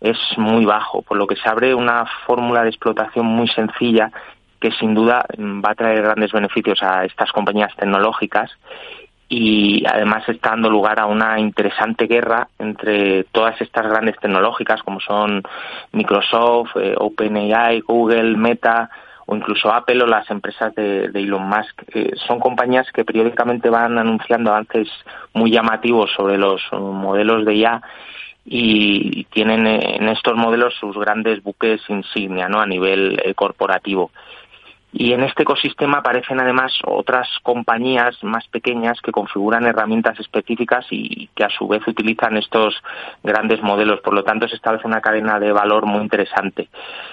[0.00, 4.12] es muy bajo, por lo que se abre una fórmula de explotación muy sencilla
[4.60, 8.50] que sin duda va a traer grandes beneficios a estas compañías tecnológicas
[9.28, 15.00] y además está dando lugar a una interesante guerra entre todas estas grandes tecnológicas como
[15.00, 15.42] son
[15.92, 18.88] Microsoft, eh, OpenAI, Google, Meta
[19.26, 21.82] o incluso Apple o las empresas de, Elon Musk.
[21.92, 24.88] Eh, son compañías que periódicamente van anunciando avances
[25.34, 27.82] muy llamativos sobre los modelos de IA
[28.50, 32.60] y tienen en estos modelos sus grandes buques insignia ¿no?
[32.60, 34.10] a nivel eh, corporativo.
[34.90, 41.28] Y en este ecosistema aparecen además otras compañías más pequeñas que configuran herramientas específicas y
[41.34, 42.74] que a su vez utilizan estos
[43.22, 44.00] grandes modelos.
[44.00, 46.68] Por lo tanto, se establece una cadena de valor muy interesante.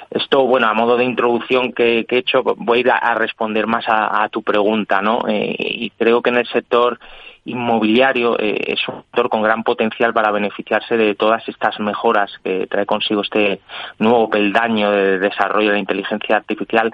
[0.09, 3.83] Esto, bueno, a modo de introducción que, he hecho, voy a ir a, responder más
[3.87, 5.27] a, tu pregunta, ¿no?
[5.27, 6.97] Eh, y creo que en el sector
[7.43, 12.67] inmobiliario eh, es un sector con gran potencial para beneficiarse de todas estas mejoras que
[12.67, 13.61] trae consigo este
[13.99, 16.93] nuevo peldaño de desarrollo de inteligencia artificial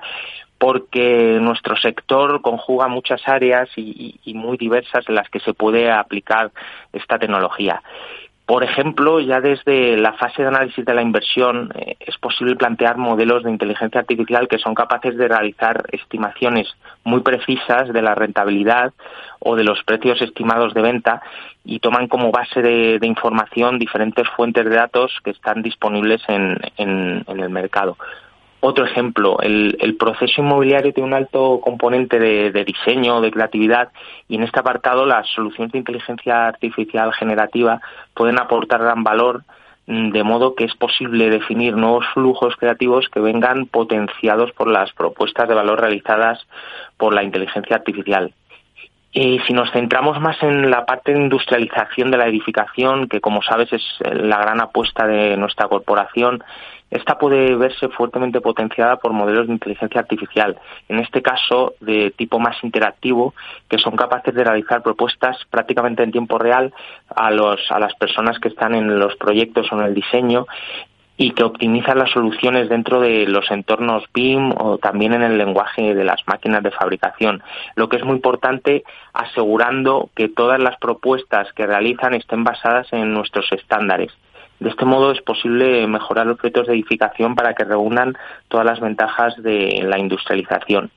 [0.62, 6.52] porque nuestro sector conjuga muchas áreas y, muy diversas en las que se puede aplicar
[6.94, 7.82] esta tecnología.
[8.46, 12.98] Por ejemplo, ya desde la fase de análisis de la inversión eh, es posible plantear
[12.98, 16.68] modelos de inteligencia artificial que son capaces de realizar estimaciones
[17.04, 18.94] muy precisas de la rentabilidad
[19.40, 21.24] o de los precios estimados de venta
[21.66, 27.50] y toman como base de, información diferentes fuentes de datos que están disponibles en el
[27.50, 27.98] mercado.
[28.64, 33.90] Otro ejemplo, el, proceso inmobiliario tiene un alto componente de, diseño, de creatividad,
[34.28, 37.82] y en este apartado las soluciones de inteligencia artificial generativa
[38.14, 39.44] pueden aportar gran valor,
[39.88, 44.92] mm, de modo que es posible definir nuevos flujos creativos que vengan potenciados por las
[44.94, 46.46] propuestas de valor realizadas
[46.98, 48.32] por la inteligencia artificial.
[49.12, 53.42] Y si nos centramos más en la parte de industrialización de la edificación, que como
[53.42, 56.44] sabes es la gran apuesta de nuestra corporación,
[56.92, 62.38] esta puede verse fuertemente potenciada por modelos de inteligencia artificial, en este caso de tipo
[62.38, 63.34] más interactivo,
[63.70, 66.74] que son capaces de realizar propuestas prácticamente en tiempo real
[67.16, 70.46] a, las personas que están en los proyectos o en el diseño
[71.16, 75.94] y que optimizan las soluciones dentro de los entornos BIM o también en el lenguaje
[75.94, 77.42] de las máquinas de fabricación.
[77.76, 83.14] Lo que es muy importante, asegurando que todas las propuestas que realizan estén basadas en
[83.14, 84.12] nuestros estándares.
[84.62, 88.16] De este modo es posible mejorar los proyectos de edificación para que reúnan
[88.48, 90.92] todas las ventajas de la industrialización.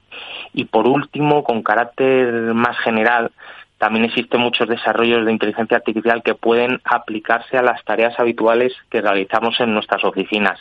[0.52, 3.30] Y por último, con carácter más general,
[3.78, 9.00] también existen muchos desarrollos de inteligencia artificial que pueden aplicarse a las tareas habituales que
[9.00, 10.60] realizamos en nuestras oficinas.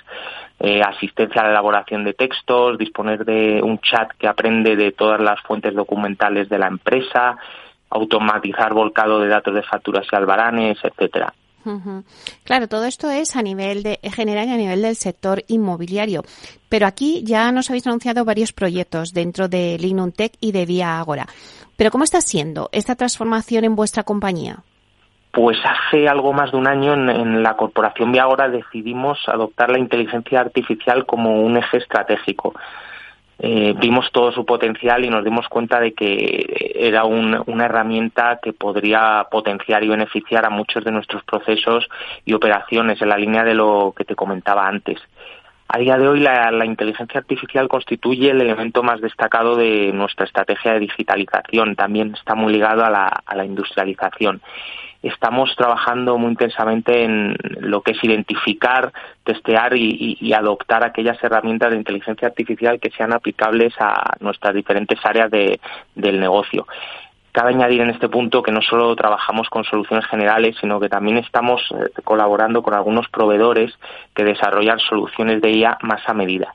[0.62, 5.20] Eh, asistencia a la elaboración de textos, disponer de un chat que aprende de todas
[5.20, 7.36] las fuentes documentales de la empresa,
[7.90, 11.34] automatizar volcado de datos de facturas y albaranes, etcétera.
[12.44, 16.24] Claro, todo esto es a nivel de general y a nivel del sector inmobiliario.
[16.70, 21.00] Pero aquí ya nos habéis anunciado varios proyectos dentro de Lignum Tech y de Vía
[21.00, 21.28] Agora.
[21.78, 24.64] Pero ¿cómo está siendo esta transformación en vuestra compañía?
[25.32, 29.80] Pues hace algo más de un año en, la corporación Vía Agora decidimos adoptar la
[29.80, 32.54] inteligencia artificial como un eje estratégico.
[33.40, 38.54] Eh, vimos todo su potencial y nos dimos cuenta de que era una herramienta que
[38.54, 41.88] podría potenciar y beneficiar a muchos de nuestros procesos
[42.26, 45.00] y operaciones en la línea de lo que te comentaba antes.
[45.68, 50.74] A día de hoy la, inteligencia artificial constituye el elemento más destacado de nuestra estrategia
[50.74, 51.76] de digitalización.
[51.76, 54.42] También está muy ligado a la industrialización
[55.04, 58.92] estamos trabajando muy intensamente en lo que es identificar,
[59.24, 65.30] testear y, adoptar aquellas herramientas de inteligencia artificial que sean aplicables a nuestras diferentes áreas
[65.30, 66.66] del negocio.
[67.34, 71.18] Cabe añadir en este punto que no solo trabajamos con soluciones generales, sino que también
[71.18, 73.74] estamos eh, colaborando con algunos proveedores
[74.16, 76.54] que desarrollan soluciones de IA más a medida.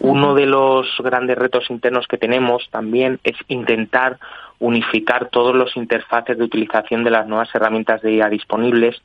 [0.00, 4.18] Uno de los grandes retos internos que tenemos también es intentar
[4.58, 8.96] unificar todos los interfaces de utilización de las nuevas herramientas de IA disponibles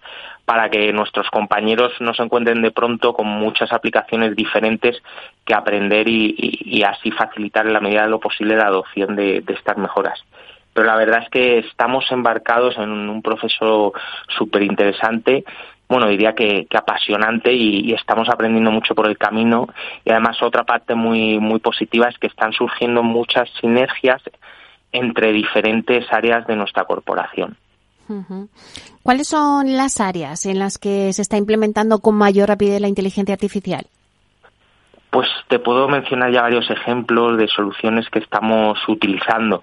[0.45, 5.01] para que nuestros compañeros no se encuentren de pronto con muchas aplicaciones diferentes
[5.45, 9.77] que aprender y, así facilitar en la medida de lo posible la adopción de, estas
[9.77, 10.23] mejoras
[10.73, 13.93] pero la verdad es que estamos embarcados en un proceso
[14.29, 15.43] súper interesante
[15.91, 19.67] bueno, diría que, apasionante y, estamos aprendiendo mucho por el camino.
[20.05, 24.21] Y además otra parte muy, muy positiva es que están surgiendo muchas sinergias
[24.91, 27.57] entre diferentes áreas de nuestra corporación.
[29.03, 33.33] ¿Cuáles son las áreas en las que se está implementando con mayor rapidez la inteligencia
[33.33, 33.87] artificial?
[35.09, 39.61] Pues te puedo mencionar ya varios ejemplos de soluciones que estamos utilizando.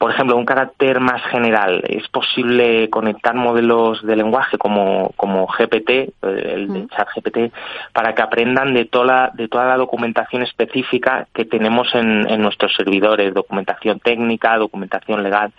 [0.00, 6.14] Por ejemplo, un carácter más general, es posible conectar modelos de lenguaje como, como GPT,
[6.22, 7.52] el de chat GPT,
[7.92, 12.40] para que aprendan de toda la, de toda la documentación específica que tenemos en, en
[12.40, 15.52] nuestros servidores, documentación técnica, documentación legal.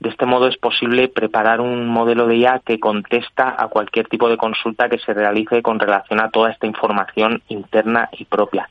[0.00, 4.28] De este modo es posible preparar un modelo de IA que contesta a cualquier tipo
[4.28, 8.68] de consulta que se realice con relación a toda esta información interna y propia.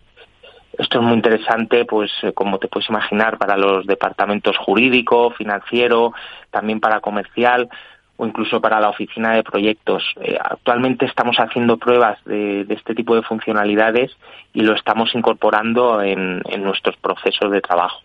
[0.78, 6.14] Esto es muy interesante, pues eh, como te puedes imaginar, para los departamentos jurídico, financiero,
[6.52, 7.70] también para comercial
[8.18, 10.04] o incluso para la oficina de proyectos.
[10.22, 14.16] Eh, actualmente estamos haciendo pruebas de, este tipo de funcionalidades
[14.54, 18.02] y lo estamos incorporando en nuestros procesos de trabajo.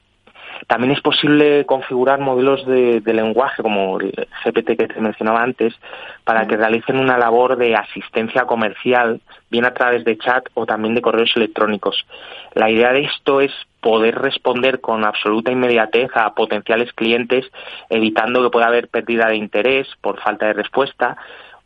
[0.67, 4.13] También es posible configurar modelos de, lenguaje, como el
[4.45, 5.75] GPT que te mencionaba antes,
[6.25, 9.21] para que realicen una labor de asistencia comercial,
[9.51, 12.07] bien a través de chat o también de correos electrónicos.
[12.55, 17.47] La idea de esto es poder responder con absoluta inmediatez a potenciales clientes,
[17.89, 21.17] evitando que pueda haber pérdida de interés por falta de respuesta,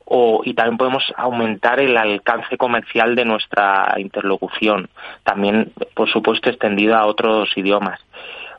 [0.07, 4.89] o, y también podemos aumentar el alcance comercial de nuestra interlocución,
[5.25, 8.01] también, por supuesto, extendido a otros idiomas.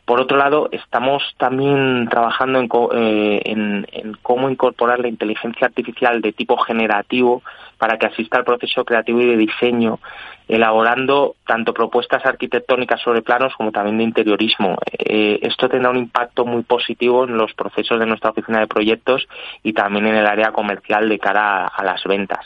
[0.05, 2.61] Por otro lado, estamos también trabajando
[2.93, 3.87] eh, en,
[4.21, 7.41] cómo incorporar la inteligencia artificial de tipo generativo
[7.79, 9.99] para que asista al proceso creativo y de diseño,
[10.47, 14.77] elaborando tanto propuestas arquitectónicas sobre planos como también de interiorismo.
[14.97, 19.27] Eh, esto tendrá un impacto muy positivo en los procesos de nuestra oficina de proyectos
[19.63, 22.45] y también en el área comercial de cara a las ventas.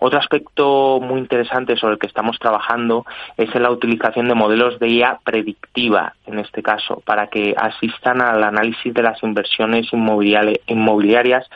[0.00, 3.04] Otro aspecto muy interesante sobre el que estamos trabajando
[3.36, 8.20] es en la utilización de modelos de IA predictiva, en este caso, para que asistan
[8.20, 11.48] al análisis de las inversiones inmobiliarias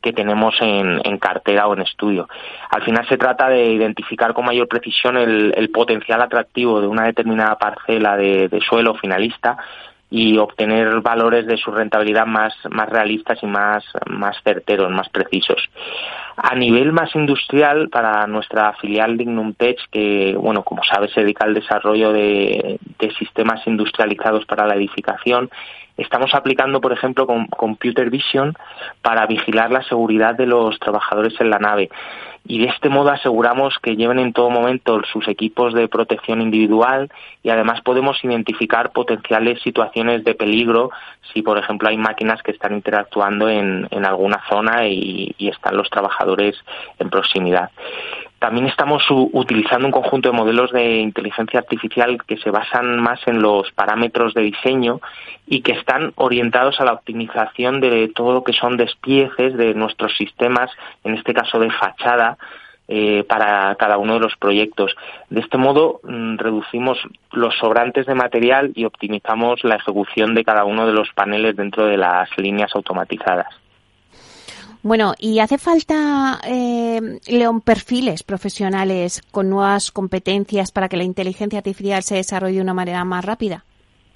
[0.00, 2.28] que tenemos en, cartera o en estudio.
[2.70, 7.56] Al final se trata de identificar con mayor precisión el, potencial atractivo de una determinada
[7.56, 9.56] parcela de, suelo finalista
[10.12, 15.62] y obtener valores de su rentabilidad más, más realistas y más, más certeros, más precisos.
[16.36, 21.44] A nivel más industrial, para nuestra filial Dignum Tech, que, bueno, como sabes, se dedica
[21.44, 25.48] al desarrollo de, de sistemas industrializados para la edificación,
[26.00, 28.54] Estamos aplicando, por ejemplo, con Computer Vision
[29.02, 31.90] para vigilar la seguridad de los trabajadores en la nave
[32.46, 37.10] y de este modo aseguramos que lleven en todo momento sus equipos de protección individual
[37.42, 40.90] y además podemos identificar potenciales situaciones de peligro
[41.32, 46.56] si, por ejemplo, hay máquinas que están interactuando en, alguna zona y, están los trabajadores
[46.98, 47.70] en proximidad.
[48.40, 53.42] También estamos utilizando un conjunto de modelos de inteligencia artificial que se basan más en
[53.42, 55.00] los parámetros de diseño
[55.46, 60.16] y que están orientados a la optimización de todo lo que son despieces de nuestros
[60.16, 60.70] sistemas,
[61.04, 62.38] en este caso de fachada,
[62.88, 64.96] eh, para cada uno de los proyectos.
[65.28, 66.98] De este modo, mm, reducimos
[67.32, 71.84] los sobrantes de material y optimizamos la ejecución de cada uno de los paneles dentro
[71.84, 73.54] de las líneas automatizadas.
[74.82, 81.58] Bueno, ¿y hace falta, eh, León, perfiles profesionales con nuevas competencias para que la inteligencia
[81.58, 83.64] artificial se desarrolle de una manera más rápida?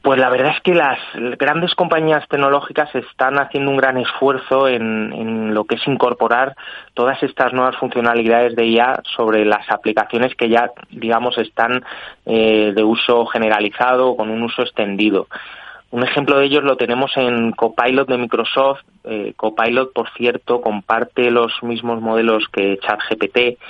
[0.01, 0.99] Pues la verdad es que las
[1.39, 6.55] grandes compañías tecnológicas están haciendo un gran esfuerzo en, lo que es incorporar
[6.93, 11.83] todas estas nuevas funcionalidades de IA sobre las aplicaciones que ya, digamos, están
[12.27, 15.27] eh, de uso generalizado o con un uso extendido.
[15.95, 18.81] Un ejemplo de ellos lo tenemos en Copilot de Microsoft.
[19.05, 23.61] Eh, Copilot, por cierto, comparte los mismos modelos que ChatGPT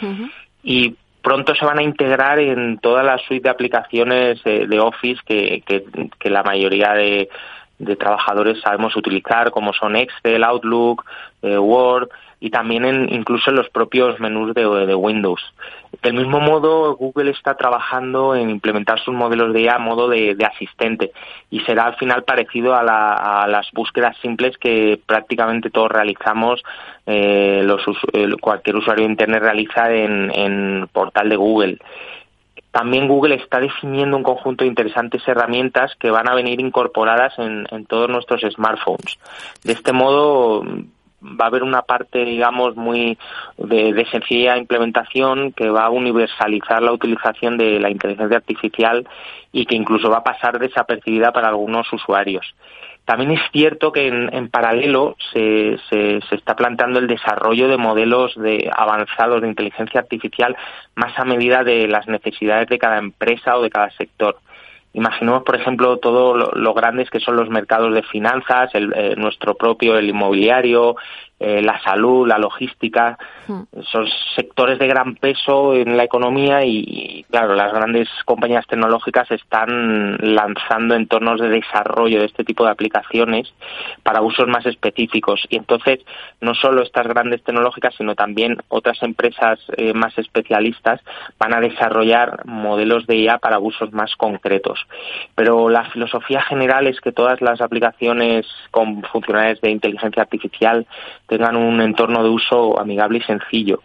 [0.63, 5.63] y pronto se van a integrar en toda la suite de aplicaciones de, Office que,
[5.67, 7.29] que, la mayoría de,
[7.79, 11.05] de, trabajadores sabemos utilizar, como son Excel, Outlook,
[11.43, 12.09] eh, Word
[12.41, 15.41] y también en, incluso en los propios menús de, Windows.
[16.03, 20.37] Del mismo modo, Google está trabajando en implementar sus modelos de IA a modo de,
[20.45, 21.13] asistente
[21.51, 26.63] y será al final parecido a, las búsquedas simples que prácticamente todos realizamos,
[27.07, 27.83] eh, los,
[28.41, 31.79] cualquier usuario de Internet realiza en, en portal de Google
[32.75, 37.87] también Google está definiendo un conjunto de interesantes herramientas que van a venir incorporadas en,
[37.87, 39.17] todos nuestros smartphones.
[39.63, 40.65] De este modo,
[41.23, 43.17] va a haber una parte, digamos, muy
[43.59, 49.07] de, sencilla implementación que va a universalizar la utilización de la inteligencia artificial
[49.53, 52.57] y que incluso va a pasar desapercibida para algunos usuarios.
[53.05, 58.35] También es cierto que en, paralelo se, se, se, está planteando el desarrollo de modelos
[58.35, 60.57] de avanzados de inteligencia artificial
[60.95, 64.39] más a medida de las necesidades de cada empresa o de cada sector.
[64.95, 69.57] Imaginemos, por ejemplo, todo lo, grandes que son los mercados de finanzas, el, eh, nuestro
[69.57, 70.95] propio, el inmobiliario,
[71.41, 73.19] eh, la salud, la logística,
[73.49, 73.63] hmm.
[73.91, 74.07] son
[74.37, 80.95] sectores de gran peso en la economía y, claro, las grandes compañías tecnológicas están lanzando
[80.95, 83.53] entornos de desarrollo de este tipo de aplicaciones
[84.03, 85.45] para usos más específicos.
[85.49, 86.01] Y entonces,
[86.41, 91.01] no solo estas grandes tecnológicas, sino también otras empresas eh, más especialistas
[91.39, 94.87] van a desarrollar modelos de IA para usos más concretos.
[95.35, 100.87] Pero la filosofía general es que todas las aplicaciones con funcionalidades de inteligencia artificial
[101.27, 103.81] tengan un entorno de uso amigable y sencillo.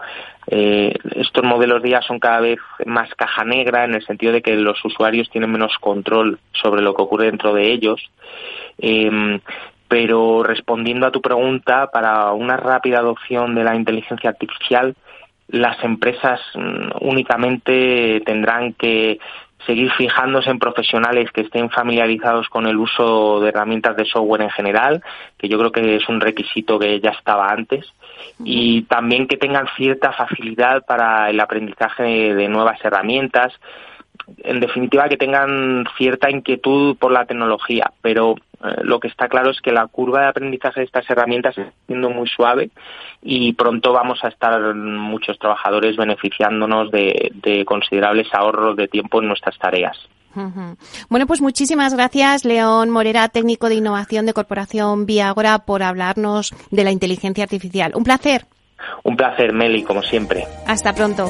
[0.47, 4.41] Eh, estos modelos de IA son cada vez más caja negra en el sentido de
[4.41, 8.01] que los usuarios tienen menos control sobre lo que ocurre dentro de ellos.
[8.77, 9.39] Em,
[9.87, 14.95] pero respondiendo a tu pregunta, para una rápida adopción de la inteligencia artificial,
[15.47, 19.19] las empresas mm, únicamente tendrán que
[19.65, 24.49] seguir fijándose en profesionales que estén familiarizados con el uso de herramientas de software en
[24.49, 25.03] general,
[25.37, 27.85] que yo creo que es un requisito que ya estaba antes,
[28.43, 33.53] y también que tengan cierta facilidad para el aprendizaje de nuevas herramientas,
[34.43, 38.35] en definitiva que tengan cierta inquietud por la tecnología, pero
[38.81, 42.09] lo que está claro es que la curva de aprendizaje de estas herramientas está siendo
[42.09, 42.71] muy suave
[43.21, 49.57] y pronto vamos a estar muchos trabajadores beneficiándonos de, considerables ahorros de tiempo en nuestras
[49.57, 49.97] tareas.
[51.09, 56.83] Bueno, pues muchísimas gracias, León Morera, técnico de innovación de Corporación Viagora, por hablarnos de
[56.83, 57.93] la inteligencia artificial.
[57.95, 58.45] Un placer.
[59.03, 60.45] Un placer, Meli, como siempre.
[60.67, 61.29] Hasta pronto.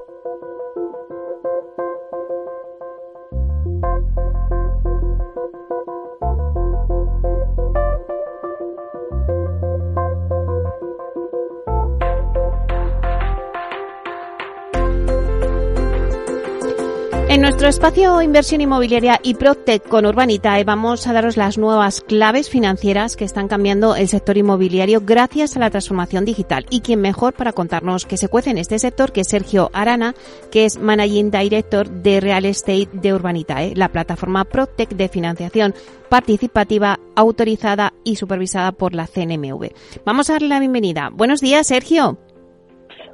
[17.41, 22.51] En nuestro espacio Inversión Inmobiliaria y Protec con Urbanitae vamos a daros las nuevas claves
[22.51, 26.67] financieras que están cambiando el sector inmobiliario gracias a la transformación digital.
[26.69, 30.13] Y quien mejor para contarnos qué se cuece en este sector que Sergio Arana,
[30.51, 35.73] que es Managing Director de Real Estate de Urbanitae, la plataforma Protec de financiación
[36.09, 39.71] participativa autorizada y supervisada por la CNMV.
[40.05, 41.09] Vamos a darle la bienvenida.
[41.11, 42.19] Buenos días, Sergio.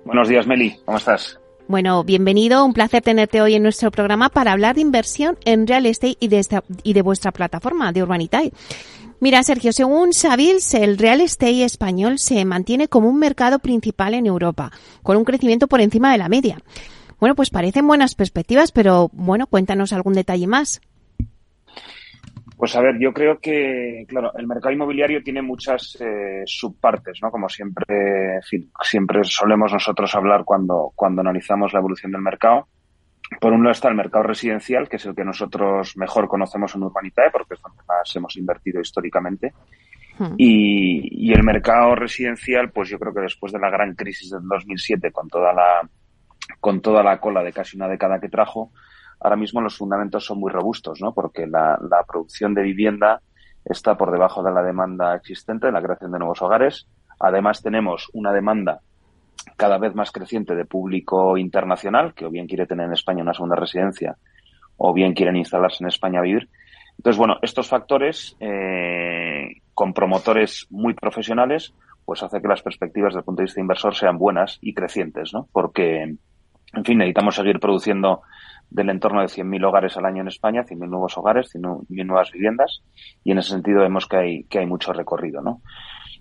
[0.03, 0.75] Buenos días, Meli.
[0.83, 1.39] ¿Cómo estás?
[1.67, 5.85] Bueno, bienvenido, un placer tenerte hoy en nuestro programa para hablar de inversión en real
[5.85, 8.53] estate y de, esta, y de vuestra plataforma de Urbanitae.
[9.19, 14.27] Mira, Sergio, según Savils, el real estate español se mantiene como un mercado principal en
[14.27, 14.71] Europa,
[15.03, 16.57] con un crecimiento por encima de la media.
[17.19, 20.79] Bueno, pues parecen buenas perspectivas, pero bueno, cuéntanos algún detalle más.
[22.57, 27.29] Pues a ver, yo creo que, claro, el mercado inmobiliario tiene muchas eh, subpartes, ¿no?
[27.29, 28.39] Como siempre,
[28.81, 32.67] siempre solemos nosotros hablar cuando, cuando analizamos la evolución del mercado.
[33.39, 36.83] Por un lado está el mercado residencial, que es el que nosotros mejor conocemos en
[36.83, 39.53] Urbanitae, porque es donde más hemos invertido históricamente.
[40.17, 40.33] Hmm.
[40.37, 44.47] Y, y, el mercado residencial, pues yo creo que después de la gran crisis del
[44.47, 45.87] 2007, con toda la,
[46.59, 48.71] con toda la cola de casi una década que trajo,
[49.19, 51.13] ahora mismo los fundamentos son muy robustos, ¿no?
[51.13, 53.21] Porque la, producción de vivienda
[53.65, 56.87] está por debajo de la demanda existente, la creación de nuevos hogares.
[57.19, 58.79] Además, tenemos una demanda
[59.55, 63.33] cada vez más creciente de público internacional, que o bien quiere tener en España una
[63.33, 64.17] segunda residencia,
[64.77, 66.49] o bien quieren instalarse en España a vivir.
[66.97, 71.73] Entonces, bueno, estos factores, eh, con promotores muy profesionales,
[72.05, 75.33] pues hace que las perspectivas desde el punto de vista inversor sean buenas y crecientes,
[75.33, 75.47] ¿no?
[75.51, 78.21] Porque, en fin, necesitamos seguir produciendo
[78.69, 82.83] del entorno de 100.000 hogares al año en España, 100.000 nuevos hogares, 100.000 nuevas viviendas,
[83.23, 85.61] y en ese sentido vemos que hay, que hay mucho recorrido, ¿no?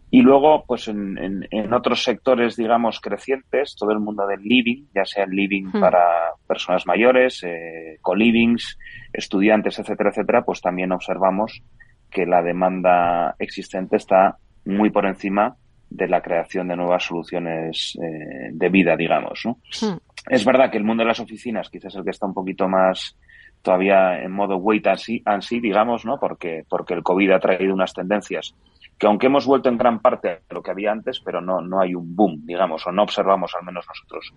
[0.08, 5.04] Y luego, pues en, en, otros sectores, digamos, crecientes, todo el mundo del living, ya
[5.04, 5.80] sea el living hmm.
[5.80, 8.78] para personas mayores, eh, co-livings,
[9.12, 11.60] estudiantes, etcétera, etcétera, pues también observamos
[12.08, 15.56] que la demanda existente está muy por encima
[15.90, 19.58] de la creación de nuevas soluciones eh, de vida, digamos, ¿no?
[19.80, 19.98] Hmm.
[20.28, 22.68] Es verdad que el mundo de las oficinas quizás es el que está un poquito
[22.68, 23.16] más
[23.62, 26.18] todavía en modo wait and see, digamos, ¿no?
[26.18, 28.54] Porque, porque el COVID ha traído unas tendencias
[28.98, 31.80] que aunque hemos vuelto en gran parte a lo que había antes, pero no, no
[31.80, 34.32] hay un boom, digamos, o no observamos al menos nosotros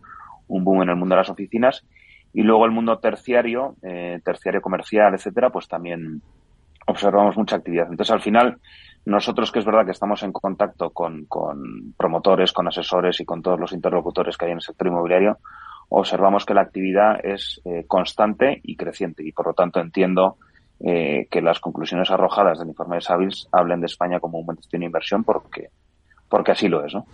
[0.47, 1.85] un boom en el mundo de las oficinas.
[2.33, 6.21] Y luego el mundo terciario, eh, terciario comercial, etcétera, pues también
[6.85, 7.87] observamos mucha actividad.
[7.89, 8.57] Entonces, al final,
[9.05, 13.41] nosotros que es verdad que estamos en contacto con, con promotores, con asesores y con
[13.41, 15.37] todos los interlocutores que hay en el sector inmobiliario,
[15.89, 20.37] observamos que la actividad es eh, constante y creciente y por lo tanto entiendo
[20.79, 24.55] eh, que las conclusiones arrojadas del informe de Savils hablen de España como un buen
[24.55, 25.69] destino de inversión porque
[26.29, 27.05] porque así lo es, ¿no?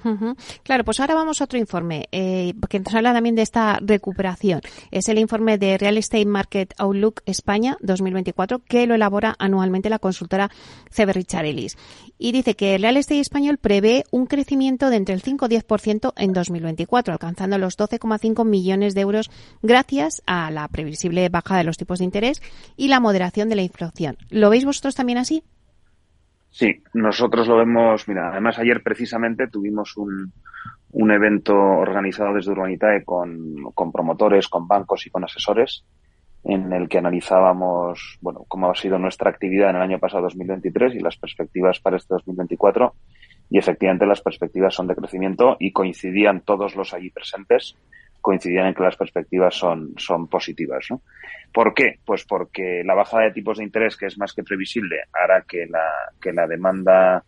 [0.64, 4.62] Claro, pues ahora vamos a otro informe, eh, que nos habla también de esta recuperación.
[4.92, 10.00] Es el informe de Real Estate Market Outlook España 2024, que lo elabora anualmente la
[10.00, 10.52] consultora
[10.92, 11.78] CB Richard Ellis.
[12.18, 15.50] Y dice que el Real Estate español prevé un crecimiento de entre el 5 y
[15.50, 21.64] 10% en 2024, alcanzando los 12,5 millones de euros gracias a la previsible baja de
[21.64, 22.42] los tipos de interés
[22.76, 24.18] y la moderación de la inflación.
[24.30, 25.44] ¿Lo veis vosotros también así?
[26.56, 30.32] Sí, nosotros lo vemos, mira, además ayer precisamente tuvimos un,
[30.92, 35.84] un evento organizado desde Urbanitae con, con promotores, con bancos y con asesores
[36.46, 40.96] en el que analizábamos, bueno, cómo ha sido nuestra actividad en el año pasado 2023
[40.96, 42.94] y las perspectivas para este 2024.
[43.50, 47.76] Y efectivamente las perspectivas son de crecimiento y coincidían todos los allí presentes
[48.26, 50.88] coincidían en que las perspectivas son, son positivas.
[50.90, 51.02] ¿no?
[51.54, 52.00] ¿Por qué?
[52.04, 55.68] Pues porque la bajada de tipos de interés, que es más que previsible, hará que
[55.68, 55.86] la,
[56.20, 57.24] que la demanda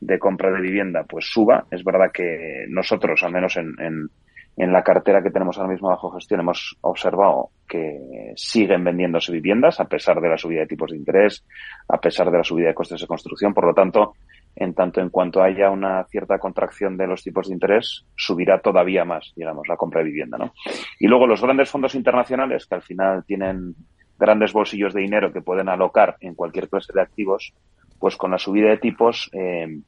[0.00, 1.66] de compra de vivienda pues suba.
[1.70, 4.08] Es verdad que nosotros, al menos en, en,
[4.56, 9.78] en la cartera que tenemos ahora mismo bajo gestión, hemos observado que siguen vendiéndose viviendas
[9.78, 11.44] a pesar de la subida de tipos de interés,
[11.88, 13.54] a pesar de la subida de costes de construcción.
[13.54, 14.14] Por lo tanto,
[14.60, 19.06] en tanto en cuanto haya una cierta contracción de los tipos de interés, subirá todavía
[19.06, 20.52] más, digamos, la compra de vivienda, ¿no?
[20.98, 23.74] Y luego los grandes fondos internacionales, que al final tienen
[24.18, 27.54] grandes bolsillos de dinero que pueden alocar en cualquier clase de activos,
[27.98, 29.80] pues con la subida de tipos eh,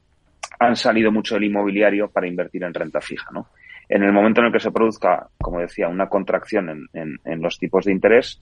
[0.59, 3.49] han salido mucho del inmobiliario para invertir en renta fija, ¿no?
[3.87, 7.59] En el momento en el que se produzca, como decía, una contracción en, en los
[7.59, 8.41] tipos de interés,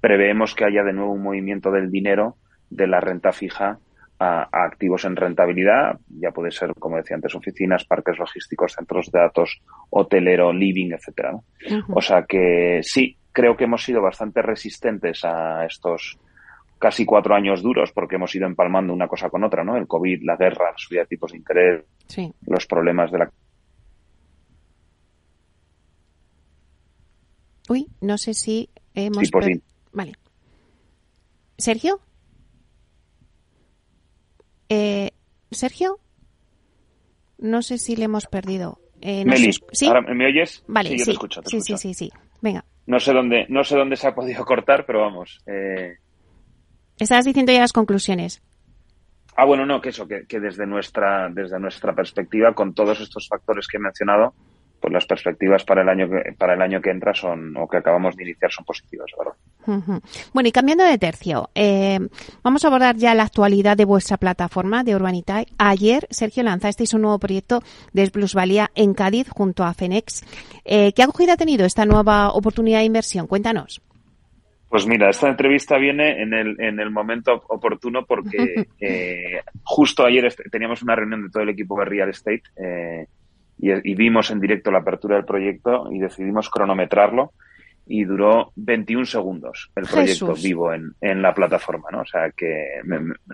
[0.00, 2.36] preveemos que haya de nuevo un movimiento del dinero
[2.70, 3.80] de la renta fija
[4.22, 9.18] a, activos en rentabilidad, ya puede ser, como decía antes, oficinas, parques logísticos, centros de
[9.18, 9.60] datos,
[9.90, 11.34] hotelero, living, etcétera.
[11.88, 16.18] O sea que sí, creo que hemos sido bastante resistentes a estos
[16.78, 19.76] casi cuatro años duros porque hemos ido empalmando una cosa con otra, ¿no?
[19.76, 21.84] El COVID, la guerra, la subida de tipos de interés,
[22.46, 23.30] los problemas de la
[27.68, 29.30] Uy, no sé si hemos...
[29.92, 30.12] Vale.
[31.56, 32.00] ¿Sergio?
[34.74, 35.10] Eh,
[35.50, 35.98] Sergio,
[37.36, 38.80] no sé si le hemos perdido.
[39.02, 39.22] Eh,
[39.72, 39.90] ¿Sí?
[40.14, 40.64] ¿me oyes?
[40.66, 42.10] Vale, sí, yo Te escucho, sí, sí, sí, sí.
[42.40, 42.64] Venga.
[42.86, 45.40] No sé dónde, no sé dónde se ha podido cortar, pero vamos.
[45.46, 45.98] Eh...
[46.98, 48.40] Estabas diciendo ya las conclusiones.
[49.36, 53.66] Ah, bueno, no, que eso, que, desde nuestra, desde nuestra perspectiva, con todos estos factores
[53.66, 54.34] que he mencionado,
[54.82, 57.76] pues las perspectivas para el año que, para el año que entra son o que
[57.76, 60.00] acabamos de iniciar son positivas, ¿verdad?
[60.34, 62.00] Bueno, y cambiando de tercio, eh,
[62.42, 65.46] vamos a abordar ya la actualidad de vuestra plataforma de Urbanitae.
[65.56, 67.62] Ayer, Sergio, lanzasteis un nuevo proyecto
[67.92, 70.24] de Plusvalía en Cádiz junto a Fenex.
[70.64, 73.28] Eh, ¿Qué acogida ha tenido esta nueva oportunidad de inversión?
[73.28, 73.80] Cuéntanos.
[74.68, 80.34] Pues mira, esta entrevista viene en el, en el momento oportuno porque eh, justo ayer
[80.50, 83.06] teníamos una reunión de todo el equipo de Real Estate eh,
[83.62, 87.32] y, vimos en directo la apertura del proyecto y decidimos cronometrarlo
[87.86, 92.00] y duró 21 segundos el proyecto vivo en, en, la plataforma, ¿no?
[92.00, 92.80] O sea, que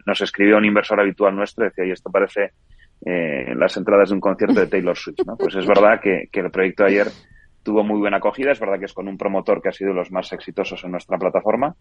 [0.07, 2.53] nos escribió un inversor habitual nuestro y decía, y esto parece
[3.07, 5.37] eh, las entradas de un concierto de Taylor Swift, ¿no?
[5.37, 7.07] Pues es verdad que, que el proyecto ayer
[7.63, 8.53] tuvo muy buena acogida.
[8.53, 11.19] Es verdad que es con un promotor que ha sido los más exitosos en nuestra
[11.19, 11.75] plataforma.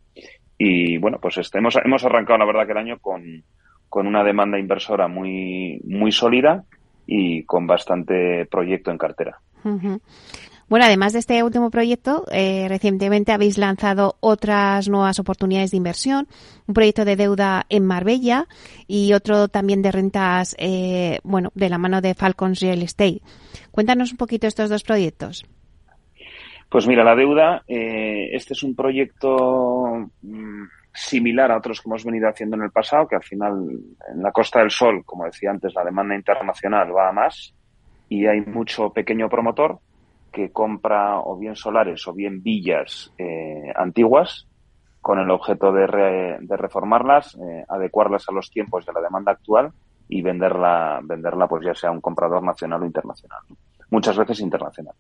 [0.58, 3.44] Y bueno, pues este, hemos, hemos arrancado, la verdad, que el año con,
[3.90, 6.66] con una demanda inversora muy, muy sólida
[7.08, 9.40] y con bastante proyecto en cartera.
[10.70, 16.28] Bueno, además de este último proyecto, eh, recientemente habéis lanzado otras nuevas oportunidades de inversión,
[16.68, 18.48] un proyecto de deuda en Marbella
[18.86, 23.22] y otro también de rentas, eh, bueno, de la mano de Falcons Real Estate.
[23.72, 25.46] Cuéntanos un poquito estos dos proyectos.
[26.70, 30.64] Pues mira, la deuda, eh, este es un proyecto mm,
[30.98, 33.54] similar a otros que hemos venido haciendo en el pasado, que al final
[34.12, 37.54] en la Costa del Sol, como decía antes, la demanda internacional va a más
[38.10, 39.78] y hay mucho pequeño promotor
[40.32, 44.48] que compra o bien solares o bien villas eh, antiguas
[45.00, 45.86] con el objeto de,
[46.50, 49.72] reformarlas, eh, adecuarlas a los tiempos de la demanda actual
[50.10, 53.44] y venderla, venderla pues ya sea un comprador nacional o internacional.
[53.92, 54.96] Muchas veces internacional.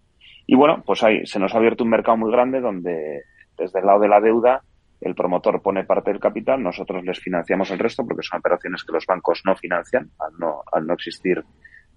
[0.45, 3.23] Y bueno, pues ahí se nos ha abierto un mercado muy grande donde
[3.57, 4.61] desde el lado de la deuda
[5.01, 8.93] el promotor pone parte del capital, nosotros les financiamos el resto porque son operaciones que
[8.93, 11.43] los bancos no financian al no, al no existir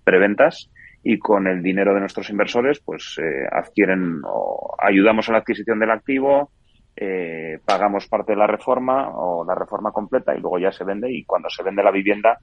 [0.04, 0.70] preventas
[1.02, 5.78] y con el dinero de nuestros inversores pues eh, adquieren o ayudamos a la adquisición
[5.78, 6.50] del activo,
[6.94, 11.10] eh, pagamos parte de la reforma o la reforma completa y luego ya se vende
[11.10, 12.38] y cuando se vende la vivienda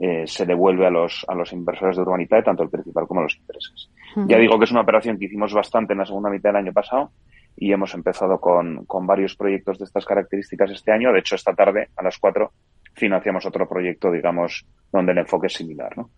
[0.00, 3.36] eh, se devuelve a los, a los inversores de Urbanitae, tanto el principal como los
[3.36, 3.90] intereses.
[4.26, 6.72] Ya digo que es una operación que hicimos bastante en la segunda mitad del año
[6.72, 7.12] pasado
[7.56, 11.12] y hemos empezado con, con varios proyectos de estas características este año.
[11.12, 12.52] De hecho, esta tarde, a las cuatro,
[12.94, 15.96] financiamos otro proyecto, digamos, donde el enfoque es similar.
[15.96, 16.10] ¿no?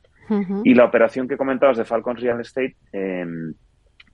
[0.64, 3.54] Y la operación que comentabas de Falcons Real Estate, em,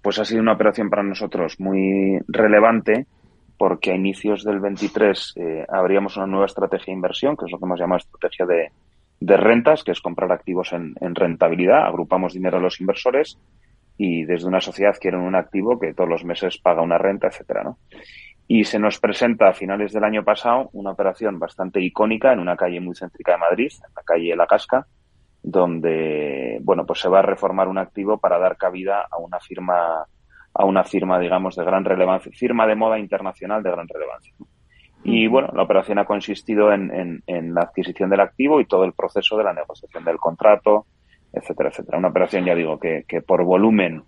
[0.02, 3.06] pues ha sido una operación para nosotros muy relevante
[3.58, 7.58] porque a inicios del 23 eh, abríamos una nueva estrategia de inversión, que es lo
[7.58, 8.70] que hemos llamado estrategia de,
[9.20, 11.86] de rentas, que es comprar activos en, rentabilidad.
[11.86, 13.38] Agrupamos dinero a los inversores
[14.02, 17.62] y desde una sociedad quieren un activo que todos los meses paga una renta, etcétera,
[17.62, 17.76] ¿no?
[18.48, 22.56] Y se nos presenta a finales del año pasado una operación bastante icónica en una
[22.56, 24.86] calle muy céntrica de Madrid, en la calle La Casca,
[25.42, 30.06] donde, bueno, pues se va a reformar un activo para dar cabida a una firma,
[30.54, 34.32] a una firma, digamos, de gran relevancia, firma de moda internacional de gran relevancia.
[35.04, 38.94] Y bueno, la operación ha consistido en, en, la adquisición del activo y todo el
[38.94, 40.86] proceso de la negociación del contrato,
[41.32, 41.98] etcétera, etcétera.
[41.98, 44.02] Una operación, ya digo, que, que por volumen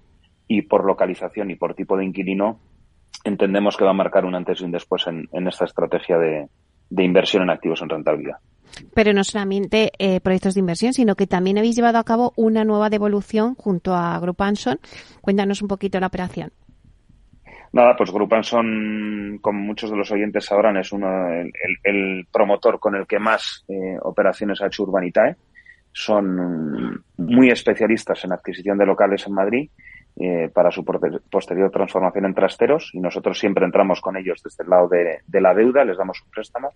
[0.48, 2.60] y por localización y por tipo de inquilino
[3.24, 6.48] entendemos que va a marcar un antes y un después en, en esta estrategia de,
[6.90, 8.38] de, inversión en activos en rentabilidad.
[8.94, 12.64] Pero no solamente eh, proyectos de inversión, sino que también habéis llevado a cabo una
[12.64, 14.78] nueva devolución junto a Group Anson.
[15.20, 16.52] Cuéntanos un poquito la operación.
[17.72, 21.08] Nada, pues Grupanson, como muchos de los oyentes sabrán, es uno,
[21.84, 25.36] el, promotor con el que más eh, operaciones ha hecho Urbanitae.
[25.92, 29.70] Son muy especialistas en adquisición de locales en Madrid
[30.18, 34.70] eh, para su posterior transformación en trasteros y nosotros siempre entramos con ellos desde el
[34.70, 36.70] lado de, la deuda, les damos un préstamo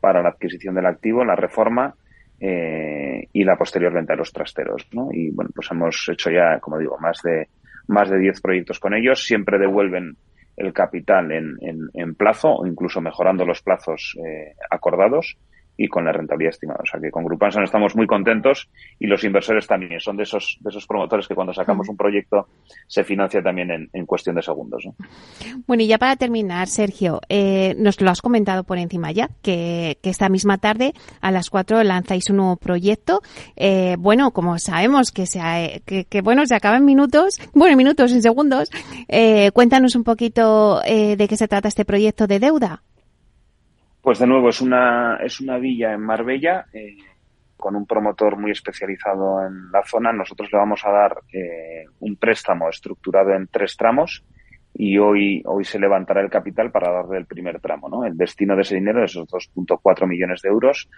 [0.00, 1.94] para la adquisición del activo, la reforma
[2.40, 4.88] eh, y la posterior venta de los trasteros.
[4.92, 5.08] ¿no?
[5.12, 7.48] Y bueno, pues hemos hecho ya, como digo, más de
[7.88, 10.16] más de 10 proyectos con ellos, siempre devuelven
[10.56, 15.36] el capital en, en, en plazo o incluso mejorando los plazos eh, acordados
[15.76, 16.80] y con la rentabilidad estimada.
[16.82, 18.68] O sea que con Grupanson estamos muy contentos
[18.98, 22.48] y los inversores también son de esos, de esos promotores que cuando sacamos un proyecto
[22.86, 24.88] se financia también en, en cuestión de segundos.
[25.66, 29.98] Bueno, y ya para terminar, Sergio, eh, nos lo has comentado por encima ya, que,
[30.02, 33.22] que esta misma tarde a las 4 lanzáis un nuevo proyecto.
[33.56, 37.78] Eh, bueno, como sabemos que, se, que, que, bueno, se acaba en minutos, bueno, en
[37.78, 38.70] minutos, en segundos,
[39.08, 42.82] eh, cuéntanos un poquito eh, de qué se trata este proyecto de deuda.
[44.02, 46.96] Pues de nuevo, es una, es una villa en Marbella, eh,
[47.56, 50.12] con un promotor muy especializado en la zona.
[50.12, 54.24] Nosotros le vamos a dar eh, un préstamo estructurado en tres tramos
[54.74, 57.88] y hoy, hoy se levantará el capital para darle el primer tramo.
[57.88, 58.04] ¿no?
[58.04, 60.90] El destino de ese dinero, de esos 2.4 millones de euros,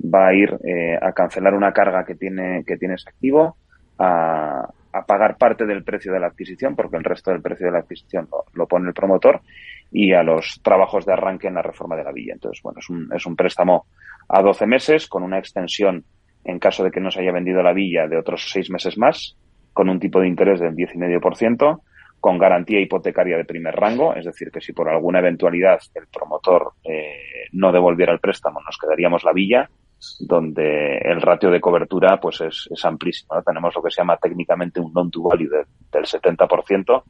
[0.00, 3.56] va a ir eh, a cancelar una carga que tiene, que tiene ese activo,
[3.98, 7.72] a, a pagar parte del precio de la adquisición, porque el resto del precio de
[7.72, 9.40] la adquisición lo, pone el promotor,
[9.92, 12.32] y a los trabajos de arranque en la reforma de la villa.
[12.34, 13.86] Entonces, bueno, es un, es un préstamo
[14.28, 16.04] a 12 meses con una extensión
[16.44, 19.36] en caso de que no se haya vendido la villa de otros seis meses más,
[19.72, 21.80] con un tipo de interés del 10,5%,
[22.18, 26.72] con garantía hipotecaria de primer rango, es decir, que si por alguna eventualidad el promotor
[26.84, 29.68] eh, no devolviera el préstamo, nos quedaríamos la villa
[30.20, 33.40] donde el ratio de cobertura pues es, es amplísimo.
[33.42, 37.02] Tenemos lo que se llama técnicamente un non to value del 70%,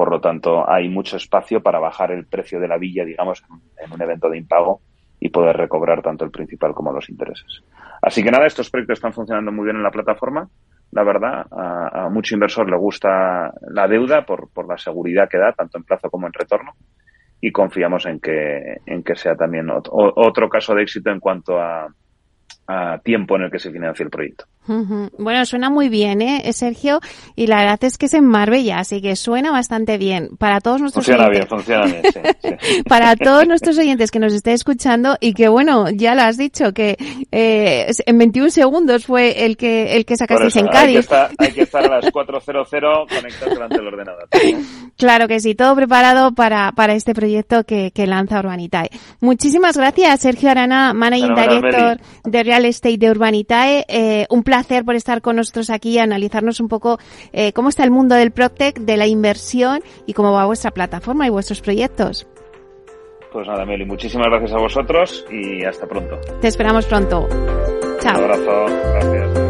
[0.00, 3.44] por lo tanto hay mucho espacio para bajar el precio de la villa, digamos,
[3.76, 4.80] en un evento de impago
[5.20, 7.62] y poder recobrar tanto el principal como los intereses.
[8.00, 10.48] Así que nada, estos proyectos están funcionando muy bien en la plataforma.
[10.92, 15.76] La verdad, a, mucho inversor le gusta la deuda por, la seguridad que da, tanto
[15.76, 16.72] en plazo como en retorno
[17.42, 21.88] y confiamos en que, en que sea también otro caso de éxito en cuanto a,
[23.04, 24.46] tiempo en el que se financia el proyecto.
[25.18, 27.00] Bueno, suena muy bien, ¿eh, Sergio?
[27.36, 30.36] Y la verdad es que es en Marbella, así que suena bastante bien.
[30.38, 32.02] Para todos nuestros funciona bien, funciona bien,
[32.60, 36.36] sí, Para todos nuestros oyentes que nos estén escuchando y que, bueno, ya lo has
[36.36, 36.96] dicho, que
[37.32, 40.86] eh, en 21 segundos fue el que el que sacasteis en Cádiz.
[40.86, 44.28] Hay que, estar, hay que estar a las 4.00 conectados delante del ordenador.
[44.96, 48.90] Claro que sí, todo preparado para, para este proyecto que, que lanza Urbanitae.
[49.20, 53.86] Muchísimas gracias, Sergio Arana, Managing Director de Real Estate de Urbanitae.
[53.88, 56.98] Eh, un placer por estar con nosotros aquí y analizarnos un poco
[57.32, 61.26] eh, cómo está el mundo del PropTech, de la inversión y cómo va vuestra plataforma
[61.26, 62.26] y vuestros proyectos.
[63.32, 66.18] Pues nada, Meli, muchísimas gracias a vosotros y hasta pronto.
[66.40, 67.28] Te esperamos pronto.
[68.00, 68.18] Chao.
[68.18, 69.49] Un abrazo, gracias.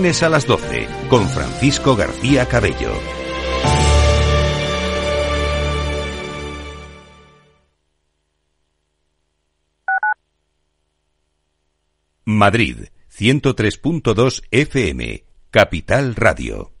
[0.01, 2.91] lunes a las 12, con Francisco García Cabello.
[12.25, 12.77] Madrid,
[13.15, 16.80] 103.2 FM, Capital Radio.